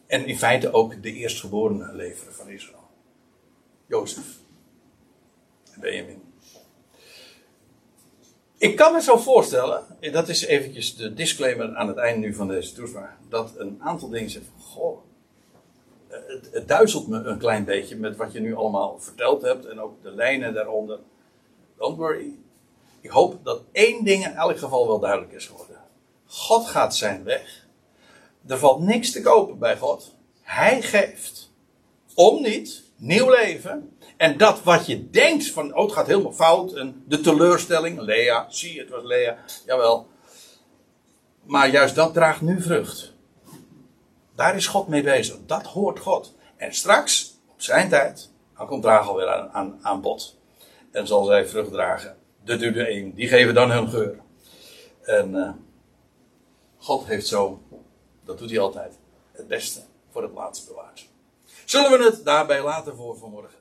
[0.08, 2.88] en in feite ook de eerstgeborene leveren van Israël.
[3.86, 4.38] Jozef.
[5.74, 6.22] En Benjamin.
[8.58, 12.34] Ik kan me zo voorstellen, en dat is eventjes de disclaimer aan het einde nu
[12.34, 15.00] van deze toespraak, dat een aantal dingen zeggen van, goh,
[16.10, 19.80] het, het duizelt me een klein beetje met wat je nu allemaal verteld hebt en
[19.80, 21.00] ook de lijnen daaronder.
[21.78, 22.36] Don't worry.
[23.02, 25.78] Ik hoop dat één ding in elk geval wel duidelijk is geworden.
[26.26, 27.68] God gaat zijn weg.
[28.48, 30.16] Er valt niks te kopen bij God.
[30.42, 31.52] Hij geeft.
[32.16, 32.84] Om niet.
[32.96, 33.98] Nieuw leven.
[34.18, 36.74] En dat wat je denkt van, oh het gaat helemaal fout.
[36.74, 38.00] En de teleurstelling.
[38.00, 39.38] Lea, zie het was Lea.
[39.66, 40.08] Jawel.
[41.44, 43.09] Maar juist dat draagt nu vrucht.
[44.40, 45.38] Daar is God mee bezig.
[45.46, 46.36] Dat hoort God.
[46.56, 50.38] En straks, op zijn tijd, dan komt Rachel weer aan, aan, aan bod.
[50.92, 52.18] En zal zij vrucht dragen.
[52.44, 54.20] De Dudeën, die geven dan hun geur.
[55.02, 55.52] En eh,
[56.78, 57.62] God heeft zo,
[58.26, 58.98] dat doet hij altijd,
[59.32, 59.82] het beste
[60.12, 61.08] voor het laatst bewaard.
[61.66, 63.59] Zullen we het daarbij laten voor vanmorgen?